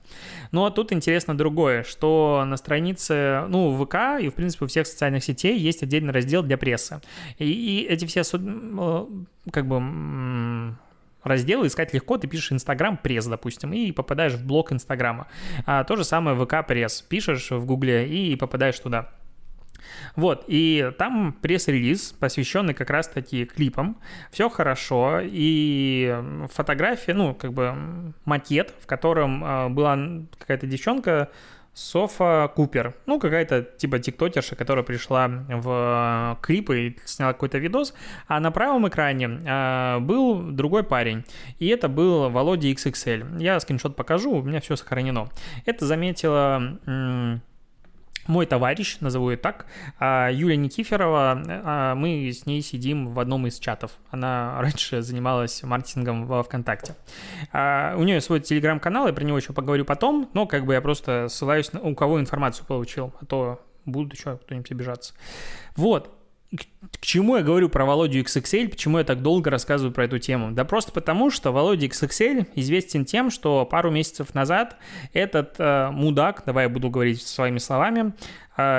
Ну, 0.52 0.64
а 0.64 0.70
тут 0.70 0.92
интересно 0.92 1.36
другое, 1.36 1.82
что 1.84 2.44
на 2.46 2.56
странице, 2.56 3.44
ну, 3.48 3.72
ВК 3.84 4.20
и, 4.20 4.28
в 4.28 4.34
принципе, 4.34 4.66
у 4.66 4.68
всех 4.68 4.86
социальных 4.86 5.24
сетей 5.24 5.58
есть 5.58 5.82
отдельный 5.82 6.12
раздел 6.12 6.42
для 6.42 6.58
прессы. 6.58 7.00
И, 7.38 7.46
и 7.46 7.86
эти 7.86 8.04
все 8.04 8.25
Э, 8.34 9.06
как 9.50 9.66
бы 9.66 10.76
разделы 11.22 11.66
искать 11.66 11.92
легко, 11.92 12.18
ты 12.18 12.28
пишешь 12.28 12.52
Инстаграм 12.52 12.96
пресс, 12.96 13.26
допустим, 13.26 13.72
и 13.72 13.90
попадаешь 13.92 14.34
в 14.34 14.46
блок 14.46 14.72
Инстаграма. 14.72 15.26
А 15.64 15.84
то 15.84 15.96
же 15.96 16.04
самое 16.04 16.36
ВК 16.36 16.66
пресс, 16.66 17.02
пишешь 17.02 17.50
в 17.50 17.64
Гугле 17.66 18.08
и 18.08 18.36
попадаешь 18.36 18.78
туда. 18.78 19.10
Вот, 20.14 20.44
и 20.48 20.92
там 20.98 21.32
пресс-релиз, 21.32 22.12
посвященный 22.12 22.74
как 22.74 22.90
раз-таки 22.90 23.44
клипам. 23.44 23.98
Все 24.30 24.48
хорошо, 24.48 25.20
и 25.22 26.14
фотография, 26.52 27.14
ну, 27.14 27.34
как 27.34 27.52
бы 27.52 28.12
макет, 28.24 28.72
в 28.80 28.86
котором 28.86 29.44
э, 29.44 29.68
была 29.68 29.98
какая-то 30.38 30.66
девчонка 30.66 31.30
Софа 31.76 32.50
Купер. 32.56 32.94
Ну, 33.04 33.20
какая-то 33.20 33.60
типа 33.60 33.98
тиктокерша, 33.98 34.56
которая 34.56 34.82
пришла 34.82 35.28
в 35.28 36.38
клипы 36.40 36.80
и 36.80 36.96
сняла 37.04 37.34
какой-то 37.34 37.58
видос. 37.58 37.92
А 38.26 38.40
на 38.40 38.50
правом 38.50 38.88
экране 38.88 39.42
э, 39.44 39.98
был 40.00 40.40
другой 40.52 40.84
парень. 40.84 41.26
И 41.58 41.68
это 41.68 41.90
был 41.90 42.30
Володя 42.30 42.68
XXL. 42.68 43.42
Я 43.42 43.60
скриншот 43.60 43.94
покажу, 43.94 44.36
у 44.36 44.42
меня 44.42 44.62
все 44.62 44.74
сохранено. 44.76 45.28
Это 45.66 45.84
заметила... 45.84 46.78
М- 46.86 47.42
мой 48.26 48.46
товарищ, 48.46 48.98
назову 49.00 49.30
ее 49.30 49.36
так, 49.36 49.66
а, 49.98 50.30
Юлия 50.30 50.56
Никифорова, 50.56 51.42
а, 51.46 51.94
мы 51.94 52.30
с 52.30 52.46
ней 52.46 52.62
сидим 52.62 53.12
в 53.14 53.20
одном 53.20 53.46
из 53.46 53.58
чатов. 53.58 53.92
Она 54.10 54.60
раньше 54.60 55.02
занималась 55.02 55.62
маркетингом 55.62 56.26
во 56.26 56.42
ВКонтакте. 56.42 56.96
А, 57.52 57.94
у 57.96 58.02
нее 58.02 58.20
свой 58.20 58.40
телеграм-канал, 58.40 59.06
я 59.06 59.12
про 59.12 59.24
него 59.24 59.38
еще 59.38 59.52
поговорю 59.52 59.84
потом, 59.84 60.28
но 60.34 60.46
как 60.46 60.64
бы 60.64 60.74
я 60.74 60.80
просто 60.80 61.28
ссылаюсь 61.28 61.72
на 61.72 61.80
у 61.80 61.94
кого 61.94 62.20
информацию 62.20 62.66
получил, 62.66 63.12
а 63.20 63.26
то 63.26 63.60
будут 63.84 64.14
еще 64.14 64.36
кто-нибудь 64.36 64.70
обижаться. 64.70 65.14
Вот, 65.76 66.10
к 66.54 67.00
чему 67.00 67.36
я 67.36 67.42
говорю 67.42 67.68
про 67.68 67.84
Володю 67.84 68.20
XXL, 68.20 68.68
почему 68.68 68.98
я 68.98 69.04
так 69.04 69.20
долго 69.20 69.50
рассказываю 69.50 69.92
про 69.92 70.04
эту 70.04 70.18
тему? 70.18 70.52
Да 70.52 70.64
просто 70.64 70.92
потому, 70.92 71.30
что 71.30 71.52
Володя 71.52 71.86
XXL 71.86 72.46
известен 72.54 73.04
тем, 73.04 73.30
что 73.30 73.64
пару 73.64 73.90
месяцев 73.90 74.34
назад 74.34 74.76
этот 75.12 75.56
э, 75.58 75.90
мудак, 75.90 76.44
давай 76.46 76.64
я 76.64 76.68
буду 76.68 76.88
говорить 76.88 77.22
своими 77.22 77.58
словами, 77.58 78.12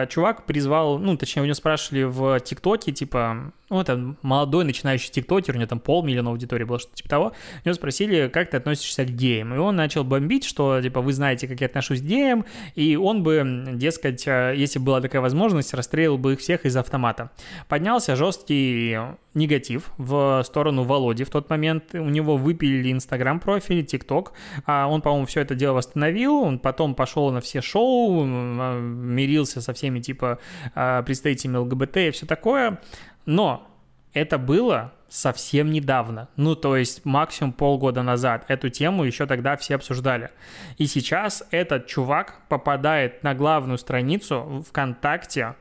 чувак 0.10 0.46
призвал, 0.46 0.98
ну, 0.98 1.18
точнее, 1.18 1.44
у 1.44 1.46
него 1.46 1.54
спрашивали 1.54 2.04
в 2.04 2.40
ТикТоке, 2.40 2.92
типа, 2.92 3.52
ну, 3.70 3.82
это 3.82 4.16
молодой 4.22 4.64
начинающий 4.64 5.12
тиктокер, 5.12 5.56
у 5.56 5.58
него 5.58 5.68
там 5.68 5.80
полмиллиона 5.80 6.30
аудитории 6.30 6.64
было, 6.64 6.80
что-то 6.80 6.96
типа 6.96 7.10
того, 7.10 7.34
у 7.64 7.68
него 7.68 7.76
спросили, 7.76 8.28
как 8.28 8.50
ты 8.50 8.58
относишься 8.58 9.04
к 9.04 9.10
геям, 9.10 9.54
и 9.54 9.58
он 9.58 9.76
начал 9.76 10.04
бомбить, 10.04 10.46
что, 10.46 10.82
типа, 10.82 11.02
вы 11.02 11.14
знаете, 11.14 11.48
как 11.48 11.60
я 11.62 11.68
отношусь 11.68 12.02
к 12.02 12.06
геям, 12.06 12.46
и 12.76 12.96
он 12.96 13.24
бы, 13.24 13.66
дескать, 13.74 14.26
э, 14.26 14.54
если 14.56 14.80
была 14.80 15.02
такая 15.02 15.22
возможность, 15.22 15.74
расстрелял 15.74 16.18
бы 16.18 16.34
их 16.34 16.40
всех 16.40 16.66
из 16.66 16.78
автомата. 16.78 17.32
Поднялся 17.68 18.16
жесткий 18.16 18.98
негатив 19.34 19.92
в 19.98 20.42
сторону 20.44 20.84
Володи 20.84 21.24
в 21.24 21.30
тот 21.30 21.50
момент, 21.50 21.94
у 21.94 22.10
него 22.10 22.38
выпилили 22.38 22.92
инстаграм 22.92 23.40
профиль, 23.40 23.86
тикток, 23.86 24.34
а 24.66 24.88
он, 24.88 25.02
по-моему, 25.02 25.28
все 25.28 25.42
это 25.42 25.56
дело 25.56 25.76
восстановил, 25.76 26.38
он 26.38 26.60
потом 26.60 26.96
пошел 26.96 27.32
на 27.32 27.40
все 27.40 27.62
шоу, 27.62 28.24
а, 28.26 28.80
мирился 28.80 29.62
со 29.68 29.74
всеми, 29.74 30.00
типа, 30.00 30.40
а, 30.76 31.04
представителями 31.04 31.58
ЛГБТ 31.58 31.98
и 31.98 32.12
все 32.12 32.26
такое, 32.26 32.80
но 33.26 33.68
это 34.14 34.38
было 34.38 34.94
совсем 35.10 35.72
недавно, 35.72 36.28
ну 36.36 36.56
то 36.56 36.76
есть 36.76 37.06
максимум 37.06 37.54
полгода 37.54 38.04
назад. 38.04 38.46
Эту 38.48 38.70
тему 38.70 39.04
еще 39.04 39.26
тогда 39.26 39.56
все 39.56 39.76
обсуждали. 39.76 40.32
И 40.78 40.86
сейчас 40.86 41.44
этот 41.52 41.88
чувак 41.88 42.42
попадает 42.50 43.24
на 43.24 43.34
главную 43.34 43.78
страницу 43.78 44.66
ВКонтакте 44.70 45.56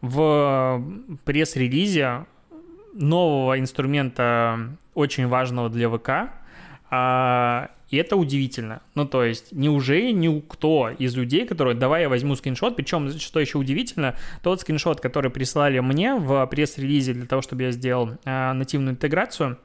в 0.00 0.82
пресс-релизе 1.24 2.26
нового 2.94 3.58
инструмента, 3.58 4.58
очень 4.94 5.28
важного 5.28 5.68
для 5.68 5.88
ВК, 5.88 6.32
а, 6.90 7.70
и 7.90 7.96
это 7.96 8.16
удивительно. 8.16 8.82
Ну, 8.94 9.06
то 9.06 9.24
есть, 9.24 9.52
неужели 9.52 10.10
никто 10.10 10.90
из 10.90 11.16
людей, 11.16 11.46
которые, 11.46 11.74
давай 11.74 12.02
я 12.02 12.08
возьму 12.08 12.36
скриншот, 12.36 12.76
причем, 12.76 13.10
что 13.18 13.40
еще 13.40 13.58
удивительно, 13.58 14.14
тот 14.42 14.60
скриншот, 14.60 15.00
который 15.00 15.30
прислали 15.30 15.78
мне 15.80 16.14
в 16.14 16.46
пресс-релизе 16.46 17.14
для 17.14 17.26
того, 17.26 17.42
чтобы 17.42 17.62
я 17.64 17.70
сделал 17.70 18.10
э, 18.24 18.52
нативную 18.52 18.92
интеграцию, 18.92 19.58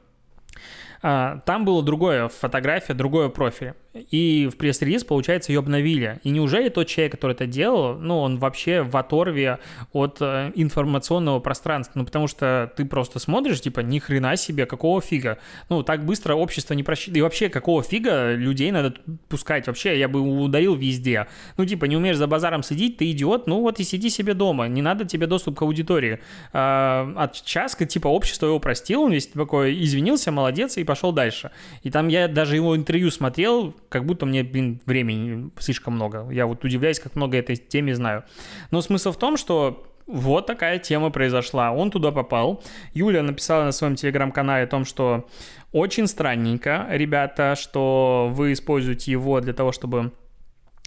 э, 1.02 1.40
там 1.44 1.64
было 1.64 1.82
другое 1.82 2.28
фотография, 2.28 2.94
другое 2.94 3.28
профиль 3.28 3.74
и 4.10 4.48
в 4.52 4.56
пресс-релиз, 4.56 5.04
получается, 5.04 5.52
ее 5.52 5.60
обновили. 5.60 6.20
И 6.24 6.30
неужели 6.30 6.68
тот 6.68 6.86
человек, 6.88 7.12
который 7.12 7.32
это 7.32 7.46
делал, 7.46 7.94
ну, 7.94 8.18
он 8.18 8.38
вообще 8.38 8.82
в 8.82 8.96
оторве 8.96 9.58
от 9.92 10.18
э, 10.20 10.52
информационного 10.54 11.40
пространства? 11.40 11.98
Ну, 11.98 12.04
потому 12.04 12.26
что 12.26 12.72
ты 12.76 12.84
просто 12.84 13.18
смотришь, 13.18 13.60
типа, 13.60 13.80
ни 13.80 13.98
хрена 13.98 14.36
себе, 14.36 14.66
какого 14.66 15.00
фига? 15.00 15.38
Ну, 15.68 15.82
так 15.82 16.04
быстро 16.04 16.34
общество 16.34 16.74
не 16.74 16.82
просчитывает. 16.82 17.18
И 17.18 17.22
вообще, 17.22 17.48
какого 17.48 17.82
фига 17.82 18.34
людей 18.34 18.70
надо 18.72 18.94
пускать? 19.28 19.66
Вообще, 19.66 19.98
я 19.98 20.08
бы 20.08 20.20
ударил 20.20 20.74
везде. 20.74 21.26
Ну, 21.56 21.64
типа, 21.64 21.84
не 21.84 21.96
умеешь 21.96 22.16
за 22.16 22.26
базаром 22.26 22.62
сидеть, 22.62 22.96
ты 22.96 23.10
идиот, 23.10 23.46
ну 23.46 23.60
вот 23.60 23.80
и 23.80 23.84
сиди 23.84 24.10
себе 24.10 24.34
дома, 24.34 24.66
не 24.66 24.82
надо 24.82 25.04
тебе 25.04 25.26
доступ 25.26 25.58
к 25.58 25.62
аудитории. 25.62 26.20
А, 26.52 27.12
от 27.16 27.42
часка, 27.44 27.86
типа, 27.86 28.08
общество 28.08 28.46
его 28.46 28.58
простил, 28.58 29.02
он 29.02 29.12
весь 29.12 29.28
такой 29.28 29.82
извинился, 29.84 30.32
молодец, 30.32 30.76
и 30.76 30.84
пошел 30.84 31.12
дальше. 31.12 31.50
И 31.82 31.90
там 31.90 32.08
я 32.08 32.28
даже 32.28 32.56
его 32.56 32.76
интервью 32.76 33.10
смотрел, 33.10 33.74
как 33.94 34.06
будто 34.06 34.26
мне, 34.26 34.42
блин, 34.42 34.80
времени 34.86 35.50
слишком 35.60 35.94
много. 35.94 36.28
Я 36.32 36.46
вот 36.46 36.64
удивляюсь, 36.64 36.98
как 36.98 37.14
много 37.14 37.38
этой 37.38 37.54
теме 37.54 37.94
знаю. 37.94 38.24
Но 38.72 38.80
смысл 38.80 39.12
в 39.12 39.16
том, 39.16 39.36
что 39.36 39.86
вот 40.08 40.46
такая 40.46 40.80
тема 40.80 41.10
произошла. 41.10 41.70
Он 41.70 41.92
туда 41.92 42.10
попал. 42.10 42.60
Юля 42.92 43.22
написала 43.22 43.62
на 43.62 43.70
своем 43.70 43.94
телеграм-канале 43.94 44.64
о 44.64 44.66
том, 44.66 44.84
что 44.84 45.28
очень 45.70 46.08
странненько, 46.08 46.88
ребята, 46.90 47.54
что 47.54 48.28
вы 48.32 48.52
используете 48.52 49.12
его 49.12 49.40
для 49.40 49.52
того, 49.52 49.70
чтобы 49.70 50.10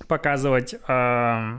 показывать 0.10 0.74
э, 0.74 1.58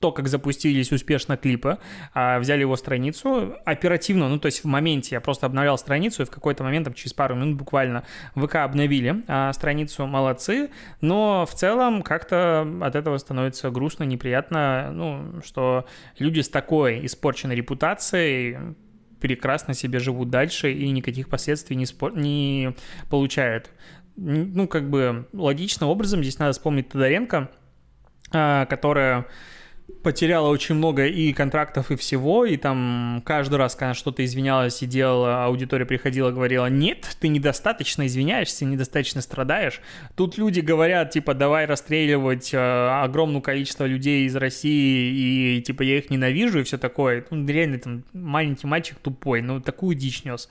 то, 0.00 0.12
как 0.12 0.28
запустились 0.28 0.92
успешно 0.92 1.36
клипы, 1.36 1.78
а, 2.14 2.38
взяли 2.38 2.60
его 2.60 2.76
страницу 2.76 3.56
оперативно, 3.64 4.28
ну, 4.28 4.38
то 4.38 4.46
есть 4.46 4.62
в 4.62 4.66
моменте 4.66 5.16
я 5.16 5.20
просто 5.20 5.46
обновлял 5.46 5.76
страницу, 5.76 6.22
и 6.22 6.24
в 6.24 6.30
какой-то 6.30 6.62
момент, 6.62 6.84
там, 6.84 6.94
через 6.94 7.12
пару 7.12 7.34
минут 7.34 7.56
буквально 7.56 8.04
ВК 8.34 8.56
обновили 8.56 9.24
а, 9.26 9.52
страницу, 9.52 10.06
молодцы, 10.06 10.70
но 11.00 11.46
в 11.46 11.54
целом 11.54 12.02
как-то 12.02 12.66
от 12.80 12.94
этого 12.94 13.18
становится 13.18 13.70
грустно, 13.70 14.04
неприятно, 14.04 14.90
ну, 14.92 15.42
что 15.44 15.86
люди 16.18 16.40
с 16.40 16.48
такой 16.48 17.04
испорченной 17.04 17.56
репутацией 17.56 18.76
прекрасно 19.20 19.74
себе 19.74 19.98
живут 19.98 20.30
дальше 20.30 20.72
и 20.72 20.90
никаких 20.90 21.28
последствий 21.28 21.76
не, 21.76 21.86
спор... 21.86 22.16
не 22.16 22.74
получают. 23.10 23.70
Ну, 24.16 24.68
как 24.68 24.90
бы 24.90 25.28
логичным 25.32 25.88
образом 25.90 26.22
здесь 26.22 26.38
надо 26.38 26.52
вспомнить 26.52 26.88
Тодоренко, 26.88 27.50
а, 28.32 28.66
которая 28.66 29.26
потеряла 30.02 30.48
очень 30.48 30.74
много 30.74 31.06
и 31.06 31.32
контрактов, 31.32 31.90
и 31.90 31.96
всего, 31.96 32.44
и 32.44 32.56
там 32.56 33.22
каждый 33.24 33.56
раз, 33.56 33.74
когда 33.74 33.94
что-то 33.94 34.24
извинялась 34.24 34.82
и 34.82 34.86
делала, 34.86 35.44
аудитория 35.44 35.86
приходила, 35.86 36.30
говорила, 36.30 36.66
нет, 36.66 37.16
ты 37.20 37.28
недостаточно 37.28 38.06
извиняешься, 38.06 38.64
недостаточно 38.64 39.20
страдаешь. 39.22 39.80
Тут 40.14 40.38
люди 40.38 40.60
говорят, 40.60 41.10
типа, 41.10 41.34
давай 41.34 41.66
расстреливать 41.66 42.52
э, 42.52 42.58
огромное 42.58 43.40
количество 43.40 43.84
людей 43.84 44.26
из 44.26 44.36
России, 44.36 45.56
и, 45.58 45.62
типа, 45.62 45.82
я 45.82 45.98
их 45.98 46.10
ненавижу, 46.10 46.60
и 46.60 46.64
все 46.64 46.78
такое. 46.78 47.24
Ну, 47.30 47.46
реально, 47.46 47.78
там, 47.78 48.04
маленький 48.12 48.66
мальчик 48.66 48.98
тупой, 48.98 49.42
ну, 49.42 49.60
такую 49.60 49.96
дичь 49.96 50.24
нес 50.24 50.48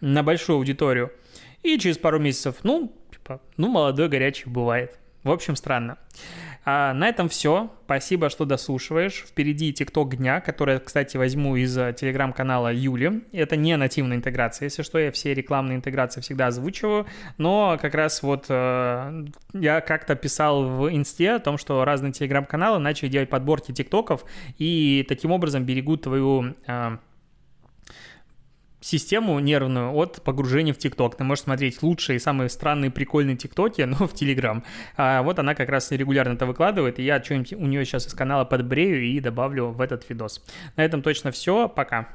на 0.00 0.22
большую 0.22 0.56
аудиторию. 0.56 1.10
И 1.62 1.78
через 1.78 1.98
пару 1.98 2.18
месяцев, 2.18 2.56
ну, 2.62 2.94
типа, 3.10 3.40
ну, 3.56 3.68
молодой, 3.68 4.08
горячий 4.08 4.48
бывает. 4.48 4.98
В 5.22 5.30
общем, 5.30 5.56
странно. 5.56 5.96
А 6.64 6.94
на 6.94 7.08
этом 7.08 7.28
все. 7.28 7.70
Спасибо, 7.84 8.30
что 8.30 8.46
дослушиваешь. 8.46 9.24
Впереди 9.28 9.72
ТикТок 9.72 10.16
дня, 10.16 10.40
который, 10.40 10.80
кстати, 10.80 11.18
возьму 11.18 11.56
из 11.56 11.76
э, 11.76 11.92
телеграм-канала 11.92 12.72
Юли. 12.72 13.22
Это 13.32 13.56
не 13.56 13.76
нативная 13.76 14.16
интеграция, 14.16 14.66
если 14.66 14.82
что, 14.82 14.98
я 14.98 15.12
все 15.12 15.34
рекламные 15.34 15.76
интеграции 15.76 16.22
всегда 16.22 16.46
озвучиваю, 16.46 17.06
но 17.36 17.78
как 17.80 17.94
раз 17.94 18.22
вот 18.22 18.46
э, 18.48 19.26
я 19.52 19.80
как-то 19.82 20.14
писал 20.14 20.64
в 20.64 20.90
инсте 20.90 21.32
о 21.32 21.38
том, 21.38 21.58
что 21.58 21.84
разные 21.84 22.12
телеграм-каналы 22.12 22.78
начали 22.78 23.10
делать 23.10 23.28
подборки 23.28 23.72
ТикТоков 23.72 24.24
и 24.56 25.04
таким 25.06 25.32
образом 25.32 25.64
берегут 25.64 26.02
твою 26.02 26.54
э, 26.66 26.96
систему 28.84 29.38
нервную 29.40 29.92
от 29.94 30.22
погружения 30.22 30.74
в 30.74 30.78
ТикТок. 30.78 31.16
Ты 31.16 31.24
можешь 31.24 31.44
смотреть 31.44 31.82
лучшие, 31.82 32.20
самые 32.20 32.50
странные, 32.50 32.90
прикольные 32.90 33.36
ТикТоки, 33.36 33.82
но 33.86 34.06
в 34.06 34.12
Телеграм. 34.12 34.62
А 34.96 35.22
вот 35.22 35.38
она 35.38 35.54
как 35.54 35.70
раз 35.70 35.90
регулярно 35.90 36.34
это 36.34 36.46
выкладывает, 36.46 36.98
и 36.98 37.02
я 37.02 37.22
что-нибудь 37.22 37.54
у 37.54 37.66
нее 37.66 37.84
сейчас 37.84 38.06
из 38.06 38.14
канала 38.14 38.44
подбрею 38.44 39.02
и 39.02 39.20
добавлю 39.20 39.68
в 39.68 39.80
этот 39.80 40.08
видос. 40.08 40.44
На 40.76 40.84
этом 40.84 41.02
точно 41.02 41.30
все. 41.30 41.68
Пока. 41.68 42.08